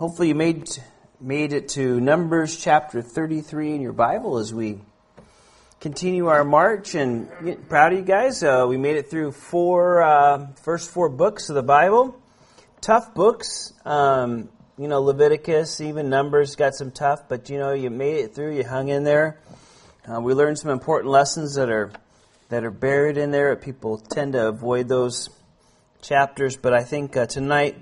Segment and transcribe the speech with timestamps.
[0.00, 0.68] Hopefully, you made
[1.20, 4.78] made it to Numbers chapter 33 in your Bible as we
[5.80, 6.94] continue our march.
[6.94, 7.28] And
[7.68, 8.44] proud of you guys.
[8.44, 12.16] Uh, we made it through four uh, first four books of the Bible.
[12.80, 13.72] Tough books.
[13.84, 18.36] Um, you know, Leviticus, even Numbers got some tough, but you know, you made it
[18.36, 18.54] through.
[18.54, 19.40] You hung in there.
[20.08, 21.90] Uh, we learned some important lessons that are
[22.50, 23.56] that are buried in there.
[23.56, 25.28] People tend to avoid those
[26.02, 27.76] chapters, but I think uh, tonight.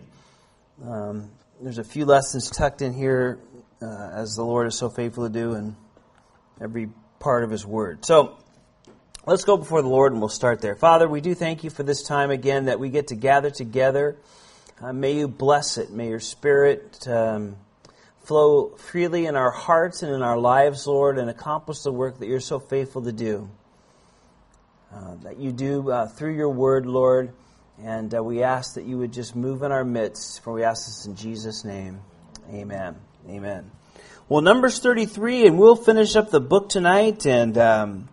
[0.82, 3.38] Um, there's a few lessons tucked in here,
[3.80, 5.76] uh, as the Lord is so faithful to do in
[6.60, 8.04] every part of His Word.
[8.04, 8.36] So,
[9.26, 10.74] let's go before the Lord and we'll start there.
[10.74, 14.16] Father, we do thank you for this time again that we get to gather together.
[14.80, 15.90] Uh, may you bless it.
[15.90, 17.56] May your Spirit um,
[18.24, 22.26] flow freely in our hearts and in our lives, Lord, and accomplish the work that
[22.26, 23.48] you're so faithful to do.
[24.92, 27.32] Uh, that you do uh, through your Word, Lord.
[27.82, 30.86] And uh, we ask that you would just move in our midst, for we ask
[30.86, 32.00] this in Jesus' name.
[32.50, 32.96] Amen.
[33.28, 33.70] Amen.
[34.28, 38.08] Well, Numbers 33, and we'll finish up the book tonight, and um,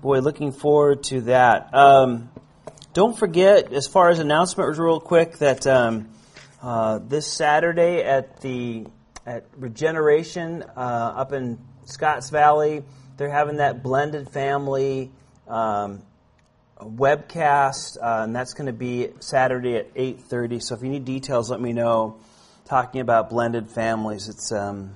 [0.00, 1.74] boy, looking forward to that.
[1.74, 2.30] Um,
[2.92, 6.10] don't forget, as far as announcements, real quick, that um,
[6.62, 8.86] uh, this Saturday at the
[9.26, 12.84] at Regeneration uh, up in Scotts Valley,
[13.16, 15.10] they're having that blended family
[15.48, 16.02] um,
[16.84, 20.62] webcast, uh, and that's going to be Saturday at 8:30.
[20.62, 22.16] So if you need details, let me know.
[22.64, 24.94] Talking about blended families, it's um,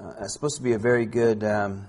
[0.00, 1.86] uh, it's supposed to be a very good um,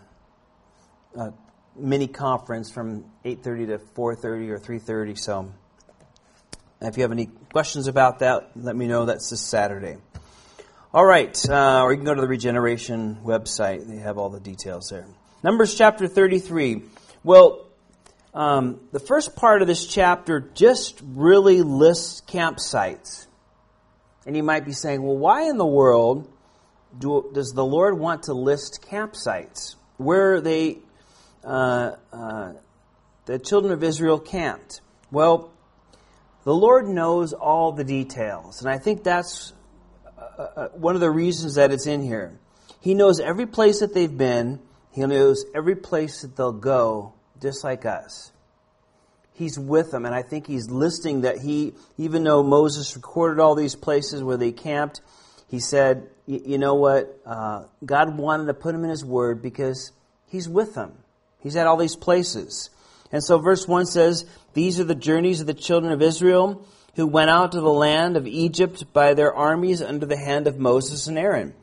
[1.17, 1.31] uh,
[1.75, 5.17] mini conference from 8:30 to 4:30 or 3:30.
[5.17, 5.51] So
[6.81, 9.05] if you have any questions about that, let me know.
[9.05, 9.97] That's this Saturday.
[10.93, 13.85] All right, uh, or you can go to the Regeneration website.
[13.85, 15.05] They have all the details there.
[15.43, 16.83] Numbers chapter 33.
[17.23, 17.64] Well,
[18.35, 23.27] um, the first part of this chapter just really lists campsites.
[24.25, 26.29] And you might be saying, well, why in the world
[26.99, 29.75] do, does the Lord want to list campsites?
[29.95, 30.79] Where they,
[31.45, 32.53] uh, uh,
[33.25, 34.81] the children of Israel camped?
[35.11, 35.53] Well,
[36.43, 38.59] the Lord knows all the details.
[38.59, 39.53] And I think that's
[40.37, 42.37] uh, uh one of the reasons that it's in here.
[42.81, 44.59] He knows every place that they've been,
[44.91, 48.31] He knows every place that they'll go just like us.
[49.33, 53.55] He's with them, and I think he's listing that he, even though Moses recorded all
[53.55, 55.01] these places where they camped,
[55.49, 57.19] he said, you know what?
[57.25, 59.91] Uh, God wanted to put him in his word because
[60.27, 60.93] he's with them.
[61.39, 62.69] He's at all these places.
[63.11, 67.05] And so verse 1 says, These are the journeys of the children of Israel who
[67.05, 71.07] went out to the land of Egypt by their armies under the hand of Moses
[71.07, 71.53] and Aaron.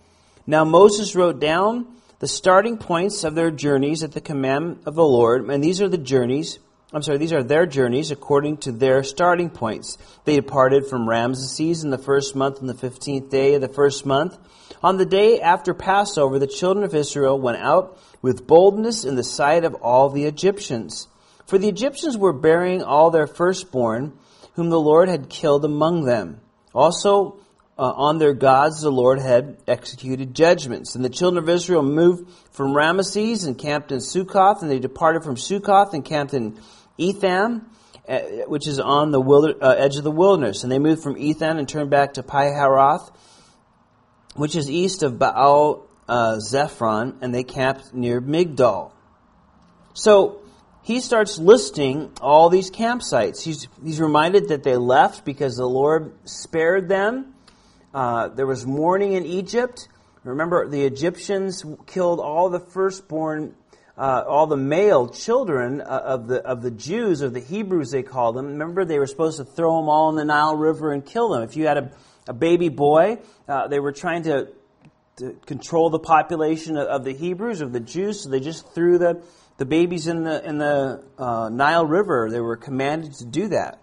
[0.47, 1.87] Now Moses wrote down
[2.22, 5.88] the starting points of their journeys at the command of the Lord, and these are
[5.88, 6.60] the journeys.
[6.93, 9.99] I'm sorry, these are their journeys according to their starting points.
[10.25, 14.06] They departed from Ramesses in the first month on the fifteenth day of the first
[14.06, 14.38] month.
[14.84, 19.25] On the day after Passover, the children of Israel went out with boldness in the
[19.25, 21.09] sight of all the Egyptians.
[21.47, 24.16] For the Egyptians were burying all their firstborn,
[24.55, 26.41] whom the Lord had killed among them.
[26.72, 27.41] Also,
[27.78, 30.94] uh, on their gods the Lord had executed judgments.
[30.94, 35.25] And the children of Israel moved from Ramesses and camped in Succoth, and they departed
[35.25, 36.61] from Succoth and camped in
[36.99, 37.66] Etham,
[38.09, 40.62] uh, which is on the wilder, uh, edge of the wilderness.
[40.62, 43.11] And they moved from Etham and turned back to Pi-hahiroth,
[44.34, 48.93] which is east of Baal uh, Zephron, and they camped near Migdol.
[49.94, 50.43] So
[50.82, 53.43] he starts listing all these campsites.
[53.43, 57.31] He's, he's reminded that they left because the Lord spared them
[57.95, 59.89] uh, there was mourning in Egypt.
[60.25, 63.55] Remember, the Egyptians killed all the firstborn,
[63.99, 68.03] uh, all the male children uh, of the of the Jews or the Hebrews, they
[68.03, 68.47] called them.
[68.47, 71.43] Remember, they were supposed to throw them all in the Nile River and kill them.
[71.43, 71.93] If you had a,
[72.29, 74.49] a baby boy, uh, they were trying to,
[75.17, 79.23] to, control the population of, the Hebrews of the Jews, so they just threw the
[79.59, 82.31] the babies in the in the uh, Nile River.
[82.31, 83.81] They were commanded to do that.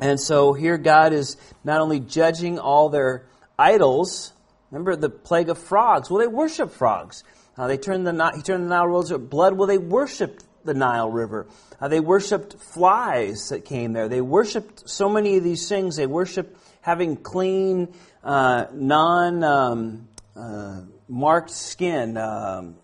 [0.00, 3.26] And so here God is not only judging all their
[3.58, 4.32] idols.
[4.70, 6.10] Remember the plague of frogs?
[6.10, 7.22] Well, they worship frogs.
[7.56, 9.54] Uh, they turned the he turned the Nile River to blood.
[9.54, 11.46] Well, they worshipped the Nile River.
[11.80, 14.08] Uh, they worshipped flies that came there.
[14.08, 15.96] They worshipped so many of these things.
[15.96, 17.94] They worshipped having clean,
[18.24, 22.16] uh, non um, uh, marked skin.
[22.16, 22.76] Um,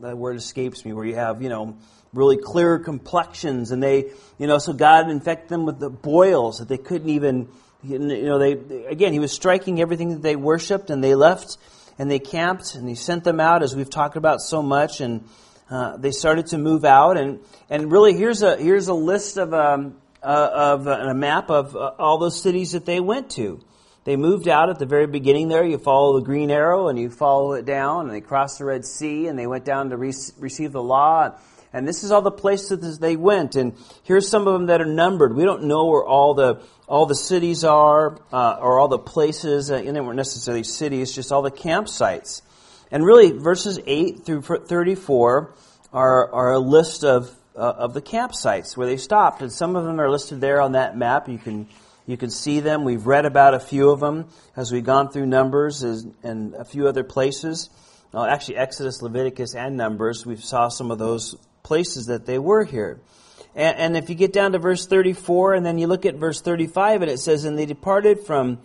[0.00, 0.92] that word escapes me.
[0.92, 1.76] Where you have you know
[2.12, 6.68] really clear complexions, and they, you know, so God infected them with the boils that
[6.68, 7.48] they couldn't even,
[7.82, 8.52] you know, they
[8.86, 11.56] again, He was striking everything that they worshipped, and they left
[11.98, 15.24] and they camped, and He sent them out, as we've talked about so much, and
[15.70, 19.54] uh, they started to move out, and and really, here's a here's a list of
[19.54, 23.60] um, uh, of uh, a map of uh, all those cities that they went to.
[24.04, 25.64] they moved out at the very beginning there.
[25.64, 28.84] You follow the green arrow and you follow it down, and they crossed the Red
[28.84, 31.32] Sea and they went down to re- receive the law.
[31.72, 33.56] And this is all the places they went.
[33.56, 35.34] And here's some of them that are numbered.
[35.34, 39.70] We don't know where all the all the cities are uh, or all the places.
[39.70, 42.42] Uh, and they weren't necessarily cities, just all the campsites.
[42.90, 45.54] And really, verses 8 through 34
[45.94, 49.40] are, are a list of, uh, of the campsites where they stopped.
[49.40, 51.28] And some of them are listed there on that map.
[51.28, 51.68] You can
[52.04, 52.84] you can see them.
[52.84, 54.26] We've read about a few of them
[54.56, 57.70] as we've gone through Numbers and a few other places.
[58.12, 62.64] Uh, actually, Exodus, Leviticus, and Numbers, we saw some of those places that they were
[62.64, 63.00] here.
[63.54, 66.40] And, and, if you get down to verse 34 and then you look at verse
[66.40, 68.58] 35, and it says, And they departed from,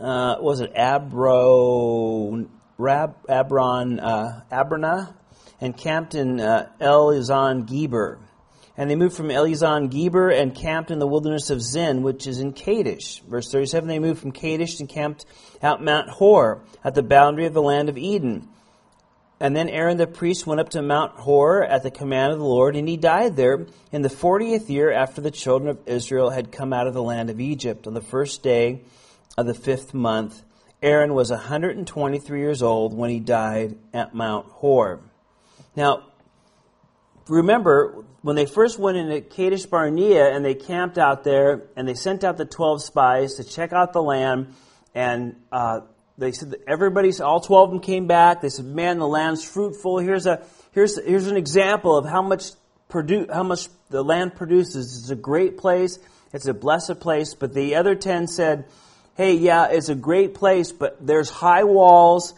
[0.00, 2.46] uh, was it Abro,
[2.76, 5.12] Rab, Abron, uh,
[5.60, 8.18] and camped in uh, Ezion Geber.
[8.76, 12.40] And they moved from Ezion Geber and camped in the wilderness of Zin, which is
[12.40, 13.20] in Kadesh.
[13.20, 15.26] Verse 37, they moved from Kadesh and camped
[15.62, 18.48] at Mount Hor, at the boundary of the land of Edom.
[19.40, 22.44] And then Aaron the priest went up to Mount Hor at the command of the
[22.44, 26.52] Lord, and he died there in the fortieth year after the children of Israel had
[26.52, 27.86] come out of the land of Egypt.
[27.86, 28.82] On the first day
[29.36, 30.42] of the fifth month,
[30.82, 35.00] Aaron was 123 years old when he died at Mount Hor.
[35.74, 36.04] Now,
[37.26, 41.94] remember, when they first went into Kadesh Barnea and they camped out there and they
[41.94, 44.54] sent out the 12 spies to check out the land
[44.94, 45.80] and uh,
[46.16, 48.40] they said that everybody's all 12 of them came back.
[48.40, 49.98] They said man the land's fruitful.
[49.98, 52.50] Here's a here's here's an example of how much
[52.88, 54.98] produ- how much the land produces.
[55.00, 55.98] It's a great place.
[56.32, 57.34] It's a blessed place.
[57.34, 58.66] But the other 10 said
[59.16, 62.34] hey yeah it's a great place but there's high walls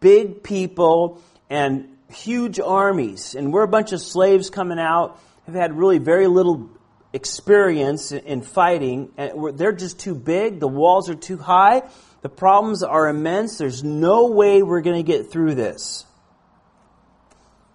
[0.00, 1.20] big people
[1.50, 6.26] and huge armies, and we're a bunch of slaves coming out, have had really very
[6.26, 6.70] little
[7.12, 11.82] experience in fighting, and they're just too big, the walls are too high,
[12.22, 16.06] the problems are immense, there's no way we're going to get through this.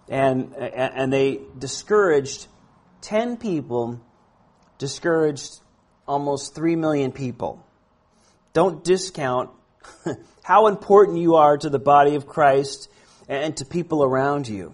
[0.09, 2.47] And, and they discouraged
[3.01, 3.99] 10 people,
[4.77, 5.59] discouraged
[6.07, 7.65] almost 3 million people.
[8.53, 9.49] Don't discount
[10.43, 12.89] how important you are to the body of Christ
[13.27, 14.73] and to people around you.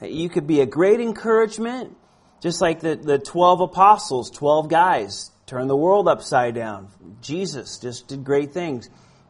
[0.00, 1.96] You could be a great encouragement,
[2.40, 6.88] just like the, the 12 apostles, 12 guys, turned the world upside down.
[7.20, 8.88] Jesus just did great things.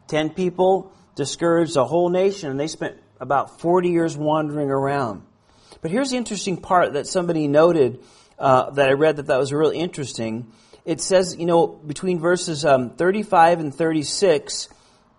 [0.09, 5.23] 10 people discouraged a whole nation, and they spent about 40 years wandering around.
[5.81, 8.03] But here's the interesting part that somebody noted
[8.37, 10.51] uh, that I read that that was really interesting.
[10.85, 14.69] It says, you know, between verses um, 35 and 36,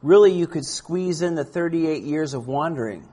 [0.02, 3.08] really you could squeeze in the 38 years of wandering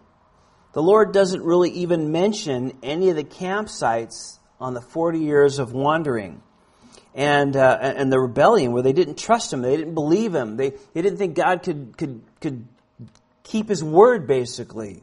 [0.78, 5.74] the Lord doesn't really even mention any of the campsites on the 40 years of
[5.74, 6.44] wandering
[7.18, 10.70] and, uh, and the rebellion where they didn't trust him, they didn't believe him, they,
[10.70, 12.68] they didn't think God could, could, could
[13.44, 15.02] keep his word, basically.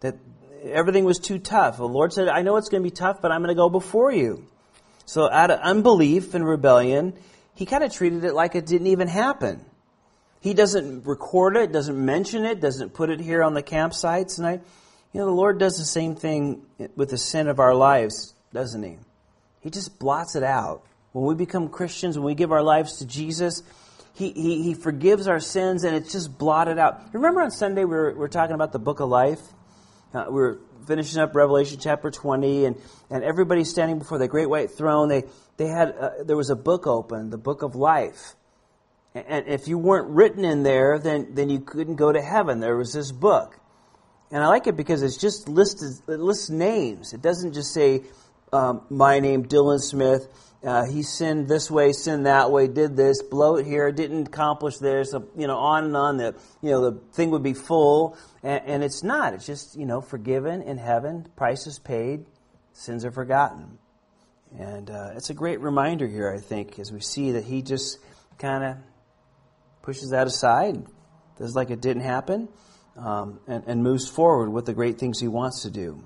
[0.00, 0.16] That
[0.64, 1.76] everything was too tough.
[1.76, 3.70] The Lord said, I know it's going to be tough, but I'm going to go
[3.70, 4.44] before you.
[5.06, 7.14] So out of unbelief and rebellion,
[7.54, 9.64] he kind of treated it like it didn't even happen.
[10.40, 14.38] He doesn't record it, doesn't mention it, doesn't put it here on the campsites.
[14.38, 14.52] And I,
[15.12, 16.62] you know, the Lord does the same thing
[16.96, 18.98] with the sin of our lives, doesn't He?
[19.60, 20.84] He just blots it out.
[21.14, 23.62] When we become Christians, when we give our lives to Jesus,
[24.14, 27.00] He, he, he forgives our sins and it's just blotted out.
[27.12, 29.40] Remember on Sunday we were, we were talking about the book of life?
[30.12, 32.76] Uh, we were finishing up Revelation chapter 20, and,
[33.10, 35.08] and everybody's standing before the great white throne.
[35.08, 35.22] They,
[35.56, 38.34] they had, uh, there was a book open, the book of life.
[39.14, 42.58] And if you weren't written in there, then, then you couldn't go to heaven.
[42.58, 43.56] There was this book.
[44.32, 47.12] And I like it because it's just listed, it lists names.
[47.12, 48.02] It doesn't just say,
[48.52, 50.26] um, my name, Dylan Smith.
[50.64, 54.78] Uh, he sinned this way, sinned that way, did this, blow it here, didn't accomplish
[54.78, 56.16] this, you know, on and on.
[56.16, 58.16] The, you know, the thing would be full.
[58.42, 59.34] And, and it's not.
[59.34, 62.24] It's just, you know, forgiven in heaven, price is paid,
[62.72, 63.78] sins are forgotten.
[64.58, 67.98] And uh, it's a great reminder here, I think, as we see that he just
[68.38, 68.76] kind of
[69.82, 70.82] pushes that aside,
[71.38, 72.48] does like it didn't happen
[72.96, 76.02] um, and, and, moves forward with the great things he wants to do.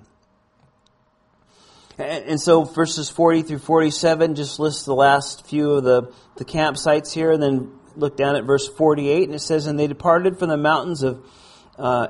[1.98, 7.12] And, so verses 40 through 47 just lists the last few of the, the campsites
[7.12, 10.48] here, and then look down at verse 48, and it says, And they departed from
[10.48, 11.24] the mountains of
[11.76, 12.08] uh,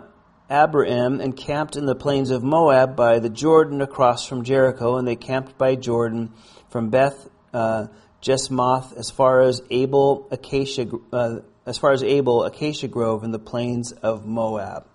[0.51, 5.17] and camped in the plains of Moab by the Jordan across from Jericho, and they
[5.17, 6.33] camped by Jordan
[6.71, 7.87] from Beth uh,
[8.21, 10.87] Jesmoth as far as Abel Acacia.
[11.13, 14.87] Uh, as far as Abel, Acacia Grove in the plains of Moab.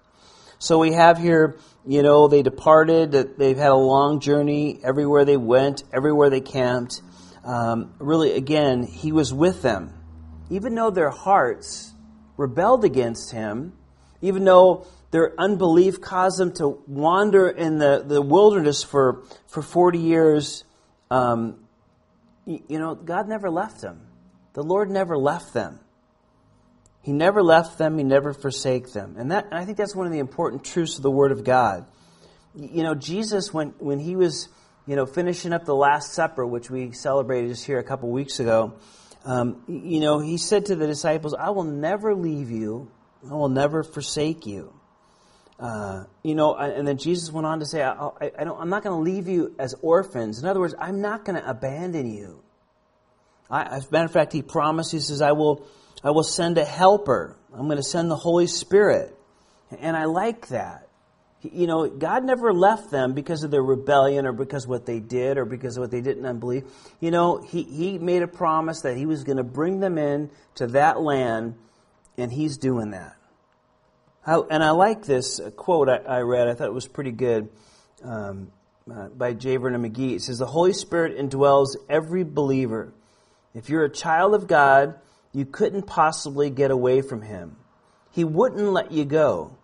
[0.58, 5.38] So we have here, you know, they departed, they've had a long journey everywhere they
[5.38, 7.02] went, everywhere they camped.
[7.44, 9.94] Um, really, again, he was with them.
[10.50, 11.94] Even though their hearts
[12.38, 13.74] rebelled against him,
[14.22, 20.00] even though their unbelief caused them to wander in the, the wilderness for, for 40
[20.00, 20.64] years,
[21.12, 21.60] um,
[22.46, 24.08] you know, God never left them.
[24.54, 25.80] The Lord never left them.
[27.04, 27.98] He never left them.
[27.98, 29.16] He never forsake them.
[29.18, 31.44] And that, and I think that's one of the important truths of the Word of
[31.44, 31.86] God.
[32.56, 34.48] You know, Jesus, when, when he was,
[34.88, 38.40] you know, finishing up the Last Supper, which we celebrated just here a couple weeks
[38.40, 38.74] ago,
[39.26, 42.90] um, you know, he said to the disciples, I will never leave you.
[43.30, 44.74] I will never forsake you.
[45.60, 48.84] Uh, you know, and then Jesus went on to say, I, I, I am not
[48.84, 50.40] going to leave you as orphans.
[50.40, 52.44] In other words, I'm not going to abandon you.
[53.50, 55.66] I, as a matter of fact, he promised, he says, I will,
[56.04, 57.38] I will send a helper.
[57.54, 59.16] I'm going to send the Holy Spirit.
[59.80, 60.88] And I like that.
[61.42, 65.00] You know, God never left them because of their rebellion or because of what they
[65.00, 66.64] did or because of what they didn't unbelieve.
[67.02, 70.30] You know, He, he made a promise that He was going to bring them in
[70.56, 71.56] to that land,
[72.18, 73.16] and He's doing that.
[74.26, 76.48] and I like this quote I, I, read.
[76.48, 77.50] I thought it was pretty good
[78.04, 78.50] um,
[78.90, 79.58] uh, by J.
[79.58, 80.16] Vernon McGee.
[80.16, 82.94] It says, The Holy Spirit indwells every believer.
[83.54, 84.96] If you're a child of God,
[85.34, 87.58] you couldn't possibly get away from Him.
[88.12, 89.58] He wouldn't let you go.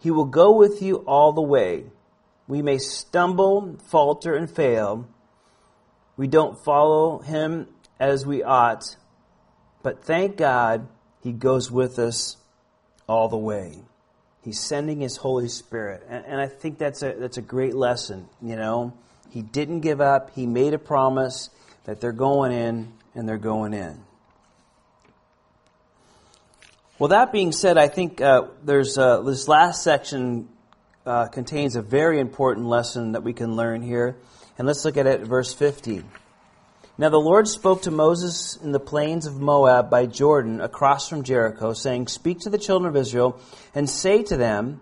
[0.00, 1.84] He will go with you all the way.
[2.46, 5.08] We may stumble, falter, and fail.
[6.16, 7.68] We don't follow Him
[7.98, 8.96] as we ought,
[9.82, 10.88] but thank God
[11.22, 12.36] He goes with us
[13.08, 13.82] all the way.
[14.42, 16.04] He's sending His Holy Spirit.
[16.08, 18.92] And, and I think that's a, that's a great lesson, you know.
[19.30, 20.30] He didn't give up.
[20.34, 21.50] He made a promise
[21.84, 24.00] that they're going in and they're going in.
[26.96, 30.48] Well, that being said, I think uh, there's uh, this last section
[31.04, 34.16] uh, contains a very important lesson that we can learn here.
[34.56, 36.04] And let's look at it, verse 50.
[36.96, 41.24] Now the Lord spoke to Moses in the plains of Moab by Jordan, across from
[41.24, 43.40] Jericho, saying, Speak to the children of Israel,
[43.74, 44.80] and say to them,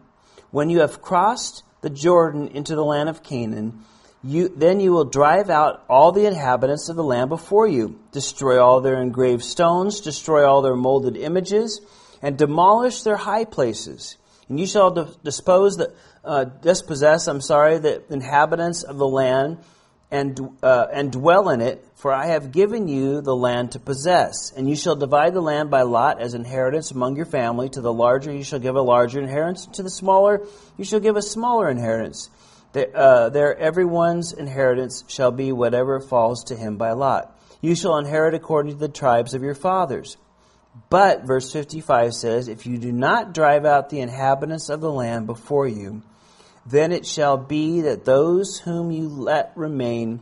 [0.51, 3.87] When you have crossed the Jordan into the land of Canaan,
[4.23, 8.63] you, then you will drive out all the inhabitants of the land before you, destroy
[8.63, 11.81] all their engraved stones, destroy all their molded images,
[12.23, 14.17] and demolish their high places.
[14.49, 14.91] And you shall
[15.25, 15.93] dispose the,
[16.25, 19.59] uh, dispossess, I'm sorry, the inhabitants of the land
[20.11, 24.53] and, uh, and dwell in it, for I have given you the land to possess.
[24.55, 27.71] And you shall divide the land by lot as inheritance among your family.
[27.71, 31.17] To the larger you shall give a larger inheritance, to the smaller you shall give
[31.17, 32.29] a smaller inheritance.
[32.73, 37.39] There, uh, there everyone's inheritance shall be whatever falls to him by lot.
[37.63, 40.17] You shall inherit according to the tribes of your fathers.
[40.89, 45.27] But, verse 55 says, If you do not drive out the inhabitants of the land
[45.27, 46.03] before you,
[46.65, 50.21] then it shall be that those whom you let remain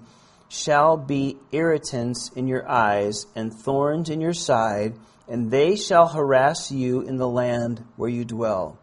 [0.48, 4.94] shall be irritants in your eyes and thorns in your side,
[5.28, 8.76] and they shall harass you in the land where you dwell.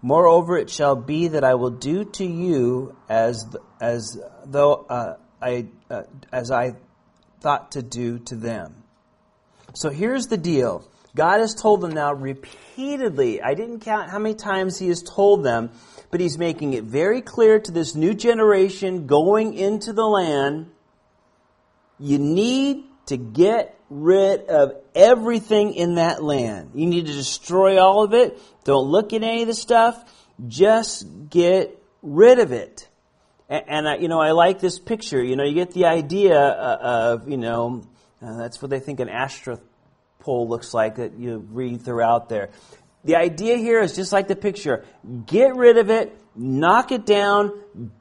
[0.00, 3.44] Moreover, it shall be that I will do to you as
[3.80, 6.76] as though uh, I uh, as I
[7.40, 8.84] thought to do to them.
[9.74, 10.88] So here's the deal.
[11.18, 13.42] God has told them now repeatedly.
[13.42, 15.70] I didn't count how many times He has told them,
[16.12, 20.70] but He's making it very clear to this new generation going into the land
[21.98, 26.70] you need to get rid of everything in that land.
[26.76, 28.38] You need to destroy all of it.
[28.62, 30.00] Don't look at any of the stuff.
[30.46, 32.88] Just get rid of it.
[33.48, 35.20] And, and I, you know, I like this picture.
[35.20, 37.88] You know, you get the idea uh, of, you know,
[38.22, 39.58] uh, that's what they think an Asherah
[40.20, 42.50] pole looks like that you read throughout there.
[43.04, 44.84] The idea here is just like the picture.
[45.26, 47.52] Get rid of it, knock it down,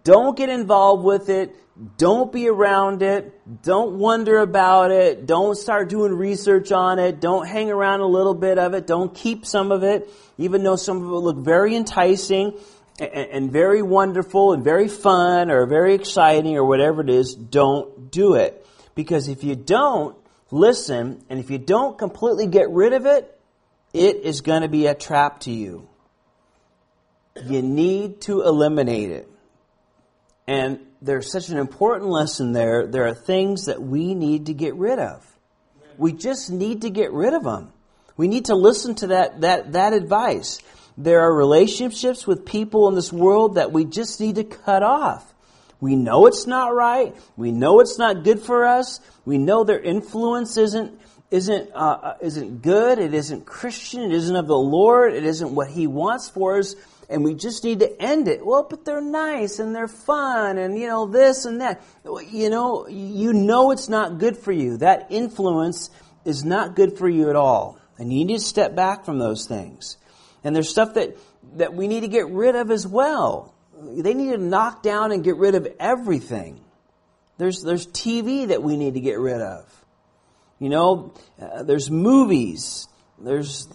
[0.03, 1.55] don't get involved with it,
[1.97, 7.47] don't be around it, don't wonder about it, don't start doing research on it, don't
[7.47, 10.97] hang around a little bit of it, don't keep some of it, even though some
[10.97, 12.53] of it look very enticing
[13.00, 18.33] and very wonderful and very fun or very exciting or whatever it is, don't do
[18.33, 18.65] it.
[18.95, 20.17] Because if you don't,
[20.51, 23.34] listen, and if you don't completely get rid of it,
[23.94, 25.88] it is going to be a trap to you.
[27.46, 29.30] You need to eliminate it.
[30.48, 32.88] And there's such an important lesson there.
[32.88, 35.25] There are things that we need to get rid of.
[35.98, 37.72] We just need to get rid of them.
[38.16, 40.60] We need to listen to that, that, that advice.
[40.98, 45.34] There are relationships with people in this world that we just need to cut off.
[45.79, 47.15] We know it's not right.
[47.36, 49.00] We know it's not good for us.
[49.25, 53.00] We know their influence isn't isn't uh, uh, isn't good.
[53.00, 54.01] It isn't Christian.
[54.01, 55.13] It isn't of the Lord.
[55.13, 56.75] It isn't what He wants for us.
[57.10, 58.46] And we just need to end it.
[58.46, 61.81] Well, but they're nice and they're fun and you know this and that.
[62.31, 64.77] You know, you know it's not good for you.
[64.77, 65.89] That influence
[66.25, 67.79] is not good for you at all.
[67.98, 69.98] And you need to step back from those things.
[70.43, 71.17] And there's stuff that,
[71.55, 73.53] that we need to get rid of as well.
[73.79, 76.60] They need to knock down and get rid of everything.
[77.38, 79.72] There's, there's TV that we need to get rid of.
[80.60, 82.88] You know, uh, there's movies.
[83.19, 83.67] There's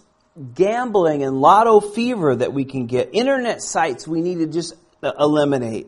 [0.55, 3.11] gambling and lotto fever that we can get.
[3.13, 5.87] Internet sites we need to just uh, eliminate.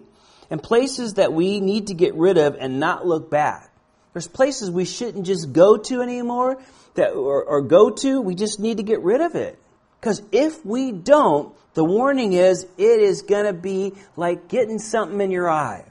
[0.50, 3.70] And places that we need to get rid of and not look back.
[4.12, 6.62] There's places we shouldn't just go to anymore
[6.94, 8.20] that, or, or go to.
[8.20, 9.58] We just need to get rid of it.
[10.04, 15.18] Because if we don't, the warning is it is going to be like getting something
[15.18, 15.86] in your eye.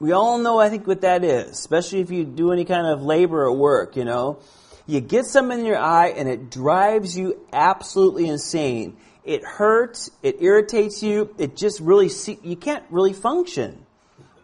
[0.00, 3.00] We all know, I think, what that is, especially if you do any kind of
[3.00, 4.40] labor or work, you know.
[4.86, 8.98] You get something in your eye and it drives you absolutely insane.
[9.24, 12.10] It hurts, it irritates you, it just really,
[12.42, 13.86] you can't really function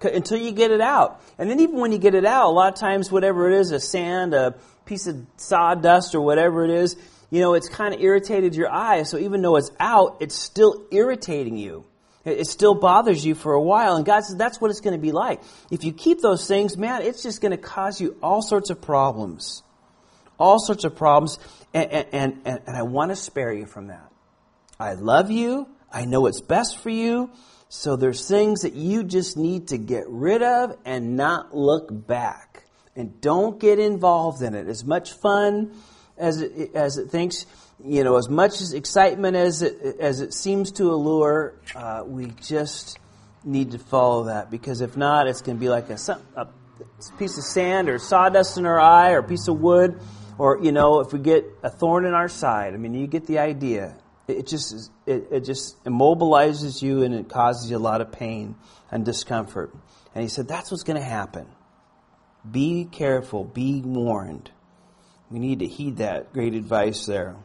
[0.01, 1.23] until you get it out.
[1.37, 3.71] And then even when you get it out, a lot of times whatever it is,
[3.71, 4.55] a sand, a
[4.87, 6.97] piece of sawdust or whatever it is,
[7.31, 9.03] you know, it's kind of irritated your eye.
[9.03, 11.85] So even though it's out, it's still irritating you.
[12.25, 13.97] It still bothers you for a while.
[13.97, 15.41] And God says that's what it's going to be like.
[15.71, 18.81] If you keep those things, man, it's just going to cause you all sorts of
[18.81, 19.63] problems.
[20.39, 21.39] All sorts of problems.
[21.73, 24.11] And, and, and, and I want to spare you from that.
[24.79, 25.69] I love you.
[25.93, 27.31] I know what's best for you.
[27.69, 32.65] So there's things that you just need to get rid of and not look back.
[32.97, 34.67] And don't get involved in it.
[34.67, 35.73] As much fun
[36.19, 37.47] as it, as it thinks,
[37.85, 42.27] you know, as much as excitement as it, as it seems to allure, uh, we
[42.43, 42.99] just
[43.45, 44.51] need to follow that.
[44.51, 45.99] Because if not, it's going to be like a,
[46.37, 46.49] a
[47.19, 50.01] piece of sand or sawdust in our eye or a piece of wood.
[50.39, 52.75] Or, you know, if we get a thorn in our side.
[52.75, 53.97] I mean, you get the idea
[54.29, 58.55] it just it, it just immobilizes you and it causes you a lot of pain
[58.91, 59.75] and discomfort.
[60.15, 61.47] And he said that's what's going to happen.
[62.49, 64.51] Be careful, be warned.
[65.31, 67.37] We need to heed that great advice there.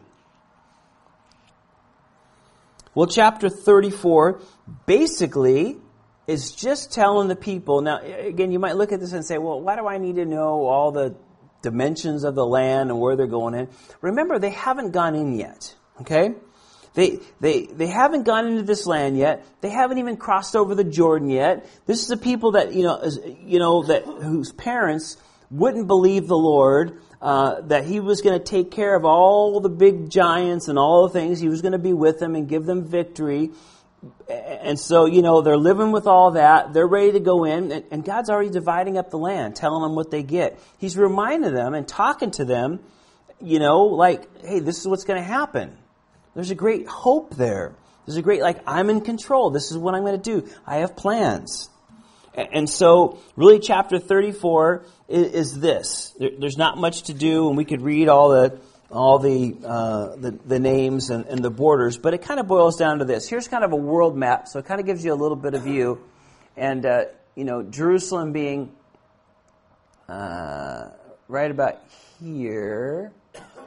[2.96, 4.40] Well, chapter 34
[4.86, 5.78] basically
[6.28, 7.82] is just telling the people.
[7.82, 10.26] Now, again, you might look at this and say, well, why do I need to
[10.26, 11.16] know all the
[11.62, 13.68] dimensions of the land and where they're going in?
[14.02, 15.76] Remember, they haven't gone in yet.
[16.02, 16.36] Okay?
[16.94, 19.46] They, they, they haven't gone into this land yet.
[19.62, 21.66] They haven't even crossed over the Jordan yet.
[21.88, 23.04] This is the people that, you know,
[23.44, 25.18] you know, that, whose parents
[25.50, 29.70] wouldn't believe the Lord, uh, that He was going to take care of all the
[29.70, 31.40] big giants and all the things.
[31.40, 33.52] He was going to be with them and give them victory.
[34.28, 36.74] And so, you know, they're living with all that.
[36.74, 40.12] They're ready to go in, and God's already dividing up the land, telling them what
[40.12, 40.60] they get.
[40.78, 42.82] He's reminding them and talking to them,
[43.40, 45.78] you know, like, hey, this is what's going to happen.
[46.36, 47.74] There's a great hope there.
[48.06, 49.50] There's a great, like, I'm in control.
[49.50, 50.50] This is what I'm going to do.
[50.68, 51.70] I have plans.
[52.36, 56.16] And so, really, chapter 34 is, this.
[56.20, 58.60] There's not much to do, and we could read all the
[58.92, 62.78] all the, uh, the, the names and, and, the borders, but it kind of boils
[62.78, 63.28] down to this.
[63.28, 65.56] Here's kind of a world map, so it kind of gives you a little bit
[65.56, 66.00] of view.
[66.56, 68.72] And, uh, you know, Jerusalem being
[70.08, 70.90] uh,
[71.28, 71.82] right about
[72.20, 73.12] here.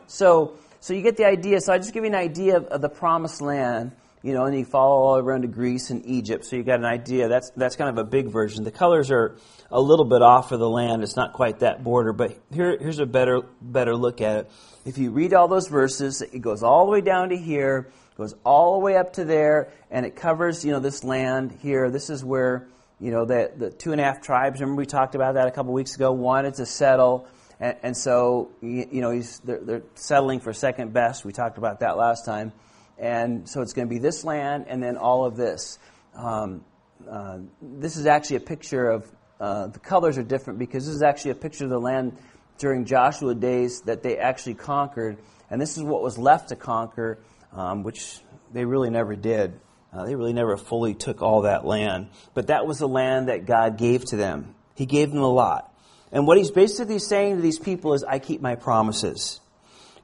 [0.07, 1.61] So, so you get the idea.
[1.61, 3.93] So I just give you an idea of, of the promised land,
[4.27, 6.45] you know, and you follow all around to Greece and Egypt.
[6.45, 7.29] So you got an idea.
[7.29, 8.65] That's that's kind of a big version.
[8.65, 9.37] The colors are
[9.71, 11.05] a little bit off of the land.
[11.05, 14.51] It's not quite that border, but here here's a better better look at it.
[14.85, 18.35] If you read all those verses, it goes all the way down to here, goes
[18.45, 21.89] all the way up to there, and it covers you know this land here.
[21.89, 22.67] This is where
[22.99, 24.61] you know the the two and a half tribes.
[24.61, 26.11] Remember we talked about that a couple weeks ago.
[26.11, 27.29] Wanted to settle.
[27.59, 31.25] And, and so, you, you know, they're, they're, settling for second best.
[31.25, 32.53] We talked about that last time.
[32.99, 35.79] And so it's going to be this land and then all of this.
[36.15, 36.65] Um,
[37.11, 41.03] uh, this is actually a picture of, uh, the colors are different because this is
[41.03, 42.17] actually a picture of the land
[42.59, 45.19] during Joshua days that they actually conquered.
[45.51, 47.19] And this is what was left to conquer,
[47.53, 48.21] um, which
[48.53, 49.61] they really never did.
[49.93, 52.09] Uh, they really never fully took all that land.
[52.35, 54.55] But that was the land that God gave to them.
[54.75, 55.73] He gave them a lot.
[56.13, 59.41] And what he's basically saying to these people is, I keep my promises.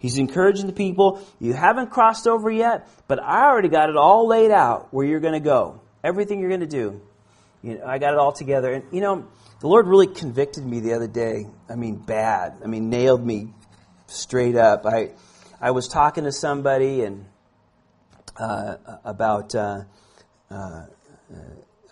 [0.02, 4.26] He's encouraging the people, you haven't crossed over yet, but I already got it all
[4.26, 5.80] laid out where you're going to go.
[6.02, 7.00] Everything you're going to do.
[7.62, 8.72] You know, I got it all together.
[8.72, 9.28] And, you know,
[9.60, 11.46] the Lord really convicted me the other day.
[11.70, 12.54] I mean, bad.
[12.64, 13.54] I mean, nailed me
[14.08, 14.84] straight up.
[14.86, 15.10] I,
[15.60, 17.24] I was talking to somebody and
[18.36, 19.84] uh, about, uh,
[20.50, 20.86] uh,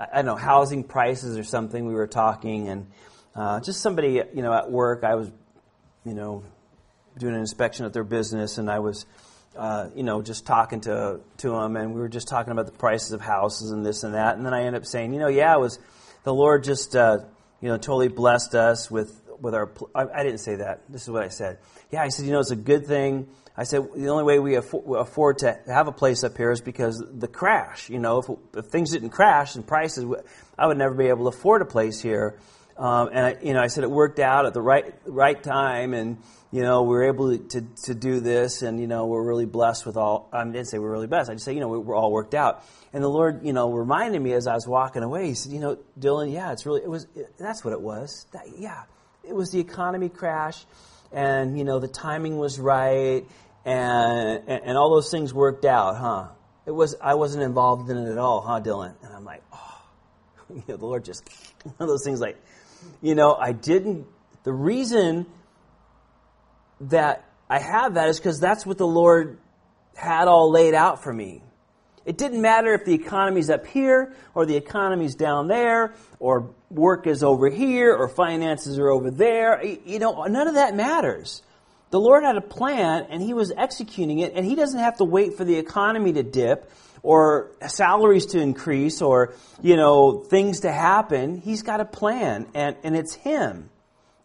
[0.00, 1.86] I don't know, housing prices or something.
[1.86, 2.90] We were talking, and
[3.36, 5.30] uh, just somebody, you know, at work, I was,
[6.04, 6.42] you know,
[7.20, 9.06] doing an inspection at their business, and I was,
[9.56, 12.72] uh, you know, just talking to to them, and we were just talking about the
[12.72, 15.28] prices of houses and this and that, and then I ended up saying, you know,
[15.28, 15.78] yeah, it was
[16.24, 17.18] the Lord just, uh,
[17.60, 19.70] you know, totally blessed us with with our.
[19.94, 20.82] I, I didn't say that.
[20.88, 21.58] This is what I said.
[21.90, 23.28] Yeah, I said, you know, it's a good thing.
[23.56, 27.02] I said the only way we afford to have a place up here is because
[27.12, 27.90] the crash.
[27.90, 30.06] You know, if, if things didn't crash and prices,
[30.58, 32.38] I would never be able to afford a place here.
[32.78, 35.92] Um, and I, you know, I said it worked out at the right right time,
[35.92, 36.18] and
[36.52, 39.86] you know, we are able to, to do this, and you know, we're really blessed
[39.86, 40.28] with all.
[40.32, 41.30] I didn't say we're really blessed.
[41.30, 42.64] I just say, you know, we're all worked out.
[42.92, 45.28] And the Lord, you know, reminded me as I was walking away.
[45.28, 48.26] He said, you know, Dylan, yeah, it's really, it was, it, that's what it was.
[48.32, 48.82] That, yeah,
[49.22, 50.64] it was the economy crash,
[51.12, 53.24] and you know, the timing was right,
[53.64, 56.28] and, and and all those things worked out, huh?
[56.66, 58.94] It was, I wasn't involved in it at all, huh, Dylan?
[59.02, 59.82] And I'm like, oh,
[60.50, 61.28] you know, the Lord just
[61.62, 62.42] one of those things like,
[63.00, 64.06] you know, I didn't.
[64.42, 65.26] The reason
[66.82, 69.38] that I have that is because that's what the Lord
[69.94, 71.42] had all laid out for me.
[72.06, 77.06] It didn't matter if the economy's up here or the economy's down there or work
[77.06, 79.62] is over here or finances are over there.
[79.62, 81.42] You know, none of that matters.
[81.90, 85.04] The Lord had a plan and He was executing it, and He doesn't have to
[85.04, 86.70] wait for the economy to dip
[87.02, 91.36] or salaries to increase or, you know, things to happen.
[91.36, 93.70] He's got a plan, and, and it's Him.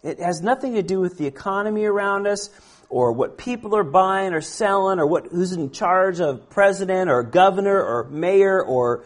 [0.05, 2.51] It has nothing to do with the economy around us
[2.89, 7.23] or what people are buying or selling or what, who's in charge of president or
[7.23, 9.03] governor or mayor or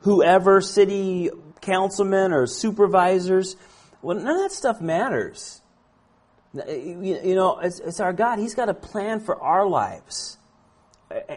[0.00, 1.30] whoever, city
[1.62, 3.56] councilmen or supervisors.
[4.02, 5.62] Well, none of that stuff matters.
[6.54, 8.38] You know, it's, it's our God.
[8.38, 10.36] He's got a plan for our lives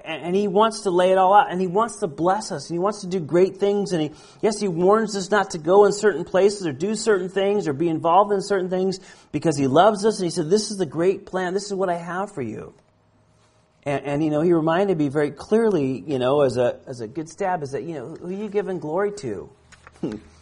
[0.05, 2.75] and he wants to lay it all out and he wants to bless us and
[2.75, 4.11] he wants to do great things and he
[4.41, 7.73] yes he warns us not to go in certain places or do certain things or
[7.73, 8.99] be involved in certain things
[9.31, 11.53] because he loves us and he said this is the great plan.
[11.53, 12.73] This is what i have for you.
[13.83, 17.07] And, and you know he reminded me very clearly you know as a as a
[17.07, 19.49] good stab is that you know who are you giving glory to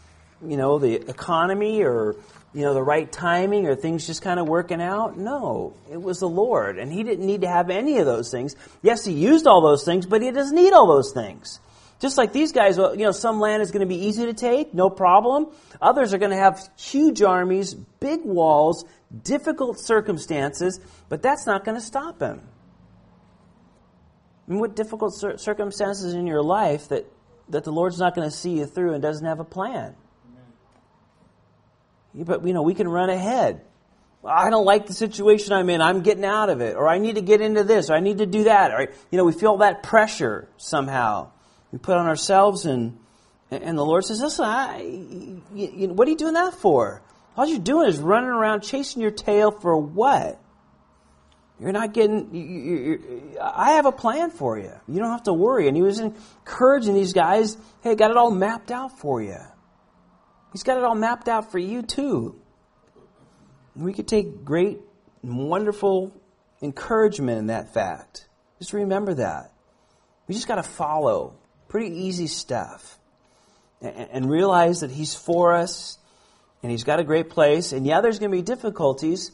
[0.46, 2.16] you know the economy or
[2.54, 5.18] you know, the right timing or things just kind of working out.
[5.18, 6.78] No, it was the Lord.
[6.78, 8.56] And He didn't need to have any of those things.
[8.82, 11.60] Yes, He used all those things, but He doesn't need all those things.
[12.00, 14.74] Just like these guys, you know, some land is going to be easy to take,
[14.74, 15.48] no problem.
[15.82, 18.86] Others are going to have huge armies, big walls,
[19.24, 20.80] difficult circumstances,
[21.10, 22.42] but that's not going to stop Him.
[24.46, 27.06] What difficult circumstances in your life that,
[27.50, 29.96] that the Lord's not going to see you through and doesn't have a plan?
[32.16, 33.62] But, you know, we can run ahead.
[34.26, 35.82] I don't like the situation I'm in.
[35.82, 36.76] I'm getting out of it.
[36.76, 37.90] Or I need to get into this.
[37.90, 38.72] Or I need to do that.
[38.72, 41.32] Or, you know, we feel that pressure somehow.
[41.72, 42.98] We put on ourselves and,
[43.52, 47.02] and the Lord says, listen, I, you, you, what are you doing that for?
[47.36, 50.40] All you're doing is running around chasing your tail for what?
[51.60, 54.72] You're not getting, you, I have a plan for you.
[54.88, 55.68] You don't have to worry.
[55.68, 59.38] And he was encouraging these guys, hey, got it all mapped out for you.
[60.54, 62.40] He's got it all mapped out for you too.
[63.76, 64.80] We could take great,
[65.24, 66.14] and wonderful
[66.62, 68.28] encouragement in that fact.
[68.60, 69.52] Just remember that.
[70.28, 71.36] We just got to follow.
[71.68, 73.00] Pretty easy stuff.
[73.82, 75.98] And realize that He's for us
[76.62, 77.74] and He's got a great place.
[77.74, 79.32] And yeah, there's going to be difficulties,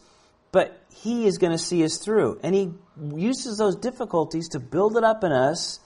[0.52, 2.40] but He is going to see us through.
[2.42, 2.72] And He
[3.16, 5.80] uses those difficulties to build it up in us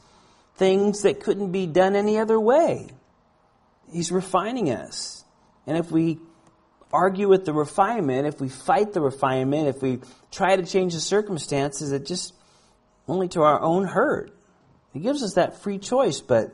[0.55, 2.89] things that couldn't be done any other way.
[3.91, 5.22] He's refining us.
[5.65, 6.19] And if we
[6.91, 9.99] argue with the refinement, if we fight the refinement, if we
[10.31, 12.33] try to change the circumstances, it just
[13.07, 14.31] only to our own hurt.
[14.93, 16.53] He gives us that free choice, but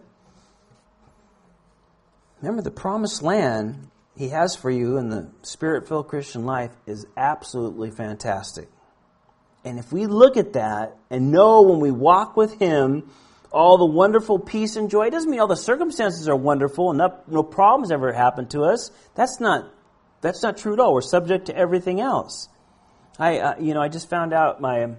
[2.42, 7.06] remember the promised land he has for you in the spirit filled Christian life is
[7.18, 8.70] absolutely fantastic.
[9.66, 13.10] And if we look at that and know when we walk with him,
[13.52, 15.08] all the wonderful peace and joy.
[15.08, 18.64] It doesn't mean all the circumstances are wonderful and not, no problems ever happen to
[18.64, 18.92] us.
[19.16, 19.72] That's not,
[20.22, 20.94] that's not true at all.
[20.94, 22.50] We're subject to everything else.
[23.18, 24.96] I, uh, you know, I just found out my,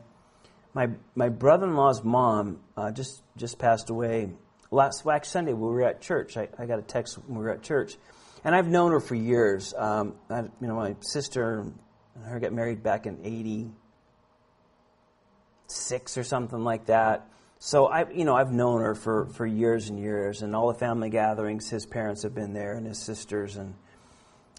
[0.75, 4.31] my, my brother-in-law's mom uh, just, just passed away
[4.71, 6.37] last, well, Sunday we were at church.
[6.37, 7.97] I, I got a text when we were at church.
[8.45, 9.75] And I've known her for years.
[9.77, 11.79] Um, I, you know, my sister and
[12.25, 17.27] her got married back in 86 or something like that.
[17.63, 20.79] So I, you know, I've known her for, for years and years, and all the
[20.79, 23.75] family gatherings, his parents have been there, and his sisters, and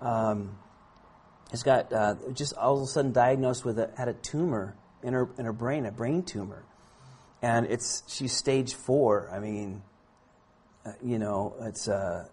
[0.02, 0.58] um,
[1.52, 5.14] has got uh, just all of a sudden diagnosed with a, had a tumor in
[5.14, 6.66] her in her brain, a brain tumor,
[7.42, 9.30] and it's she's stage four.
[9.32, 9.82] I mean,
[10.86, 12.26] uh, you know, it's uh,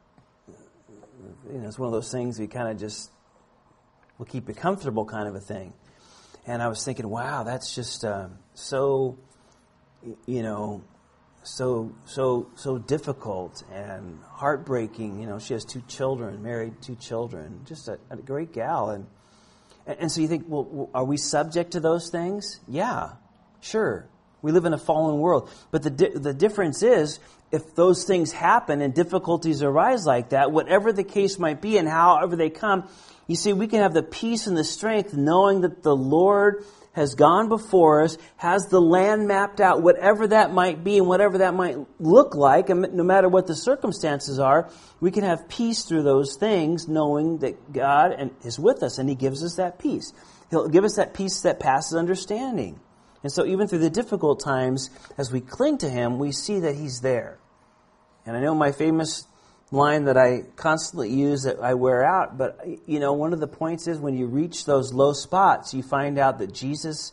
[1.53, 3.11] you know, it's one of those things we kind of just
[4.19, 5.73] will keep you comfortable, kind of a thing.
[6.47, 9.19] and I was thinking, wow, that's just uh, so,
[10.27, 10.83] you know,
[11.43, 15.21] so so so difficult and heartbreaking.
[15.21, 19.07] You know, she has two children, married two children, just a, a great gal, and
[19.87, 22.61] and so you think, well, are we subject to those things?
[22.69, 23.13] Yeah,
[23.61, 24.07] sure.
[24.43, 27.21] We live in a fallen world, but the di- the difference is
[27.53, 31.89] if those things happen and difficulties arise like that, whatever the case might be and
[31.89, 32.89] however they come,
[33.27, 37.15] you see, we can have the peace and the strength knowing that the Lord has
[37.15, 41.55] gone before us, has the land mapped out, whatever that might be and whatever that
[41.55, 44.69] might look like, and no matter what the circumstances are,
[45.01, 49.15] we can have peace through those things, knowing that God is with us and He
[49.15, 50.13] gives us that peace.
[50.51, 52.81] He'll give us that peace that passes understanding.
[53.23, 56.75] And so, even through the difficult times, as we cling to Him, we see that
[56.75, 57.39] He's there.
[58.25, 59.27] And I know my famous
[59.71, 62.37] line that I constantly use that I wear out.
[62.37, 65.83] But, you know, one of the points is when you reach those low spots, you
[65.83, 67.13] find out that Jesus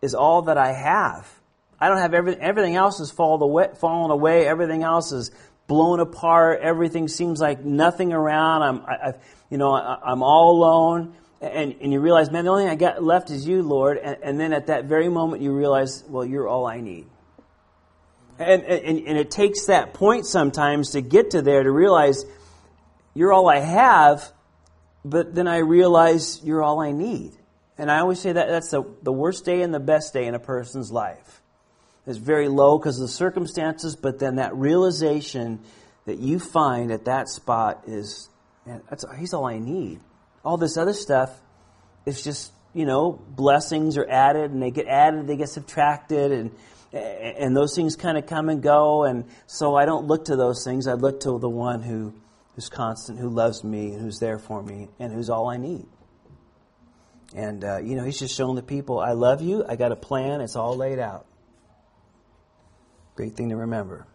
[0.00, 1.28] is all that I have.
[1.78, 4.46] I don't have everything, everything else has fallen away.
[4.46, 5.30] Everything else is
[5.66, 6.60] blown apart.
[6.60, 8.62] Everything seems like nothing around.
[8.62, 9.14] I'm, I,
[9.50, 11.16] you know, I, am all alone.
[11.42, 13.98] And, and you realize, man, the only thing I got left is you, Lord.
[13.98, 17.06] And, and then at that very moment, you realize, well, you're all I need.
[18.38, 22.24] And, and, and it takes that point sometimes to get to there to realize
[23.12, 24.30] you're all I have,
[25.04, 27.32] but then I realize you're all I need.
[27.76, 30.34] And I always say that that's the, the worst day and the best day in
[30.34, 31.42] a person's life.
[32.06, 35.60] It's very low because of the circumstances, but then that realization
[36.06, 38.28] that you find at that spot is,
[38.64, 38.82] man,
[39.18, 40.00] he's all I need.
[40.44, 41.30] All this other stuff
[42.06, 46.50] is just, you know, blessings are added and they get added, they get subtracted, and
[46.92, 49.04] and those things kind of come and go.
[49.04, 50.86] And so I don't look to those things.
[50.86, 52.14] I look to the one who
[52.54, 55.86] who's constant, who loves me, who's there for me, and who's all I need.
[57.34, 59.64] And uh, you know, he's just showing the people, I love you.
[59.66, 60.40] I got a plan.
[60.40, 61.26] It's all laid out.
[63.14, 64.06] Great thing to remember.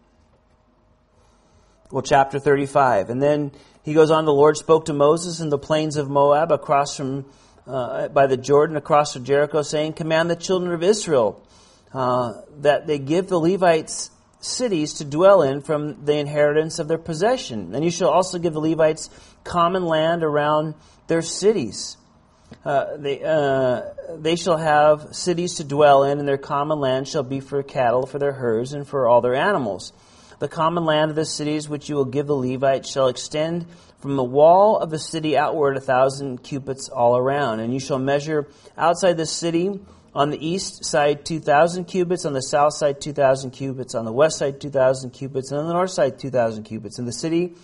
[1.90, 3.08] Well, chapter 35.
[3.08, 3.50] And then
[3.82, 7.24] he goes on, the Lord spoke to Moses in the plains of Moab across from,
[7.66, 11.42] uh, by the Jordan across from Jericho, saying, Command the children of Israel
[11.94, 16.98] uh, that they give the Levites cities to dwell in from the inheritance of their
[16.98, 17.74] possession.
[17.74, 19.08] And you shall also give the Levites
[19.42, 20.74] common land around
[21.06, 21.96] their cities.
[22.66, 23.80] Uh, they, uh,
[24.14, 28.04] they shall have cities to dwell in, and their common land shall be for cattle,
[28.04, 29.94] for their herds, and for all their animals.
[30.38, 33.66] The common land of the cities which you will give the Levites shall extend
[33.98, 37.60] from the wall of the city outward a thousand cubits all around.
[37.60, 39.80] And you shall measure outside the city
[40.14, 44.38] on the east side 2,000 cubits, on the south side 2,000 cubits, on the west
[44.38, 46.98] side 2,000 cubits, and on the north side 2,000 cubits.
[46.98, 47.54] And the city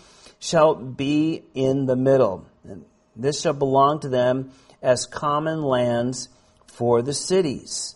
[0.40, 2.46] shall be in the middle.
[2.64, 2.84] And
[3.14, 4.50] this shall belong to them
[4.82, 6.28] as common lands
[6.66, 7.94] for the cities.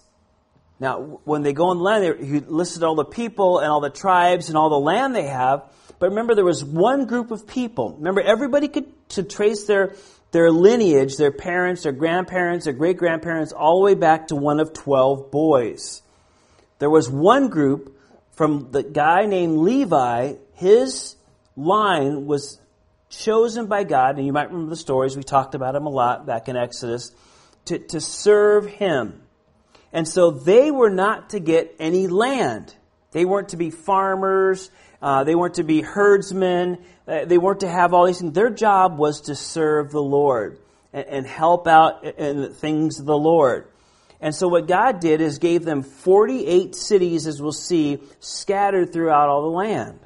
[0.81, 3.91] Now, when they go on the land, he listed all the people and all the
[3.91, 5.65] tribes and all the land they have.
[5.99, 7.95] But remember, there was one group of people.
[7.99, 9.95] Remember, everybody could to trace their
[10.31, 14.61] their lineage, their parents, their grandparents, their great grandparents, all the way back to one
[14.61, 16.03] of 12 boys.
[16.79, 17.99] There was one group
[18.33, 21.17] from the guy named Levi, his
[21.57, 22.61] line was
[23.09, 26.27] chosen by God, and you might remember the stories, we talked about him a lot
[26.27, 27.11] back in Exodus,
[27.65, 29.23] to, to serve him.
[29.93, 32.75] And so they were not to get any land.
[33.13, 34.71] They weren't to be farmers.
[35.01, 36.79] Uh, they weren't to be herdsmen.
[37.07, 38.35] Uh, they weren't to have all these things.
[38.35, 40.59] Their job was to serve the Lord
[40.93, 43.69] and, and help out in things of the Lord.
[44.21, 49.29] And so what God did is gave them 48 cities, as we'll see, scattered throughout
[49.29, 50.01] all the land.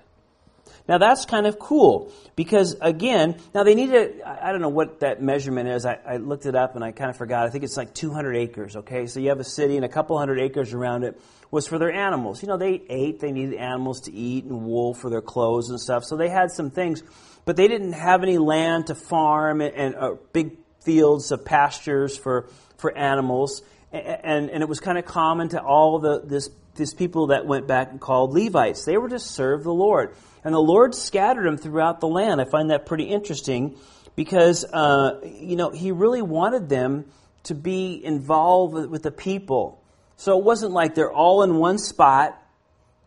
[0.92, 5.22] Now that's kind of cool because again, now they needed, I don't know what that
[5.22, 5.87] measurement is.
[5.87, 7.46] I, I, looked it up and I kind of forgot.
[7.46, 9.07] I think it's like 200 acres, okay?
[9.07, 11.18] So you have a city and a couple hundred acres around it
[11.50, 12.42] was for their animals.
[12.42, 15.81] You know, they ate, they needed animals to eat and wool for their clothes and
[15.81, 16.05] stuff.
[16.05, 17.02] So they had some things,
[17.46, 22.18] but they didn't have any land to farm and, and uh, big fields of pastures
[22.18, 23.62] for, for animals.
[23.92, 27.46] And, and, and it was kind of common to all the, this, these people that
[27.46, 28.85] went back and called Levites.
[28.85, 30.14] They were to serve the Lord.
[30.44, 32.40] And the Lord scattered them throughout the land.
[32.40, 33.76] I find that pretty interesting
[34.16, 37.07] because, uh, you know, He really wanted them
[37.44, 39.83] to be involved with the people.
[40.16, 42.40] So it wasn't like they're all in one spot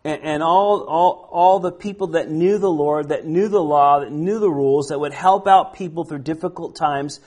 [0.04, 4.02] and, and all, all, all the people that knew the Lord, that knew the law,
[4.02, 7.20] that knew the rules, that would help out people through difficult times.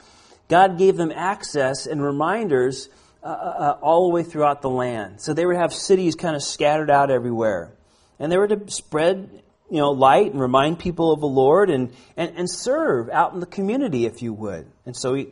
[0.49, 2.88] God gave them access and reminders
[3.23, 5.21] uh, uh, uh, all the way throughout the land.
[5.21, 7.73] So they would have cities kind of scattered out everywhere.
[8.21, 11.92] And they were to spread, you know, light and remind people of the Lord and,
[12.16, 14.66] and, and serve out in the community, if you would.
[14.87, 15.28] And so he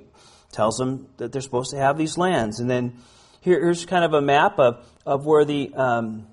[0.52, 2.60] tells them that they're supposed to have these lands.
[2.60, 2.98] And then
[3.40, 6.26] Here, here's kind of a map of, of where the um,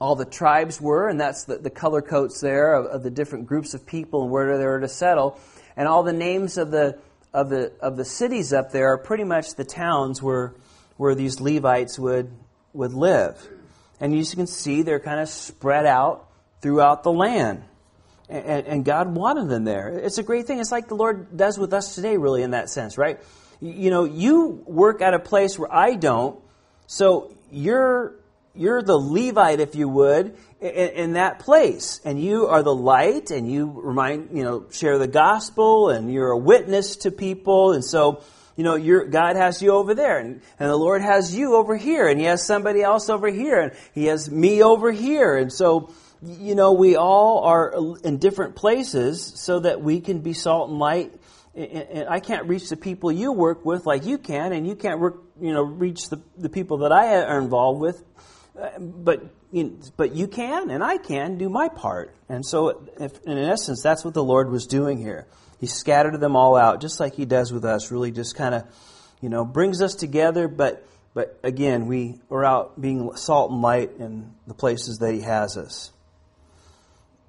[0.00, 3.46] all the tribes were, and that's the, the color coats there of, of, the different
[3.46, 5.38] groups of people and where they were to settle.
[5.76, 6.98] And all the names of the
[7.32, 10.54] of the of the cities up there are pretty much the towns where
[10.96, 12.30] where these Levites would
[12.72, 13.48] would live.
[14.00, 16.25] And you can see they're kind of spread out
[16.66, 17.62] throughout the land.
[18.28, 19.86] And, and, God wanted them there.
[19.88, 20.58] It's a great thing.
[20.58, 23.20] It's like the Lord does with us today, really, in that sense, right?
[23.60, 26.40] You know, you work at a place where I don't,
[26.88, 28.16] so you're
[28.52, 33.50] you're the Levite, if you would, in, that place, and you are the light, and
[33.50, 38.22] you remind, you know, share the gospel, and you're a witness to people, and so,
[38.56, 42.08] you know, God has you over there, and, and the Lord has you over here,
[42.08, 45.90] and He has somebody else over here, and He has me over here, and so,
[46.26, 50.78] you know, we all are in different places so that we can be salt and
[50.78, 51.12] light.
[51.54, 55.00] And I can't reach the people you work with like you can, and you can't
[55.00, 58.02] work, you know, reach the, the people that I uh, are involved with
[58.60, 62.14] uh, but you know, but you can and I can do my part.
[62.28, 65.26] And so, if, in essence, that's what the Lord was doing here.
[65.60, 67.90] He scattered them all out, just like He does with us.
[67.90, 68.64] Really, just kind of,
[69.20, 70.48] you know, brings us together.
[70.48, 75.20] But but again, we are out being salt and light in the places that He
[75.20, 75.92] has us.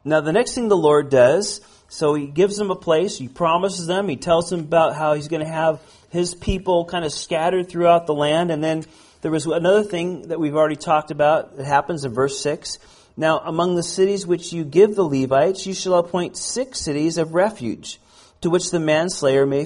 [0.07, 3.17] Now, the next thing the Lord does, so He gives them a place.
[3.17, 4.07] He promises them.
[4.07, 8.07] He tells them about how He's going to have His people kind of scattered throughout
[8.07, 8.85] the land, and then
[9.21, 12.79] there was another thing that we've already talked about that happens in verse 6.
[13.17, 17.33] Now, among the cities which you give the Levites, you shall appoint six cities of
[17.33, 17.99] refuge,
[18.41, 19.63] to which the manslayer may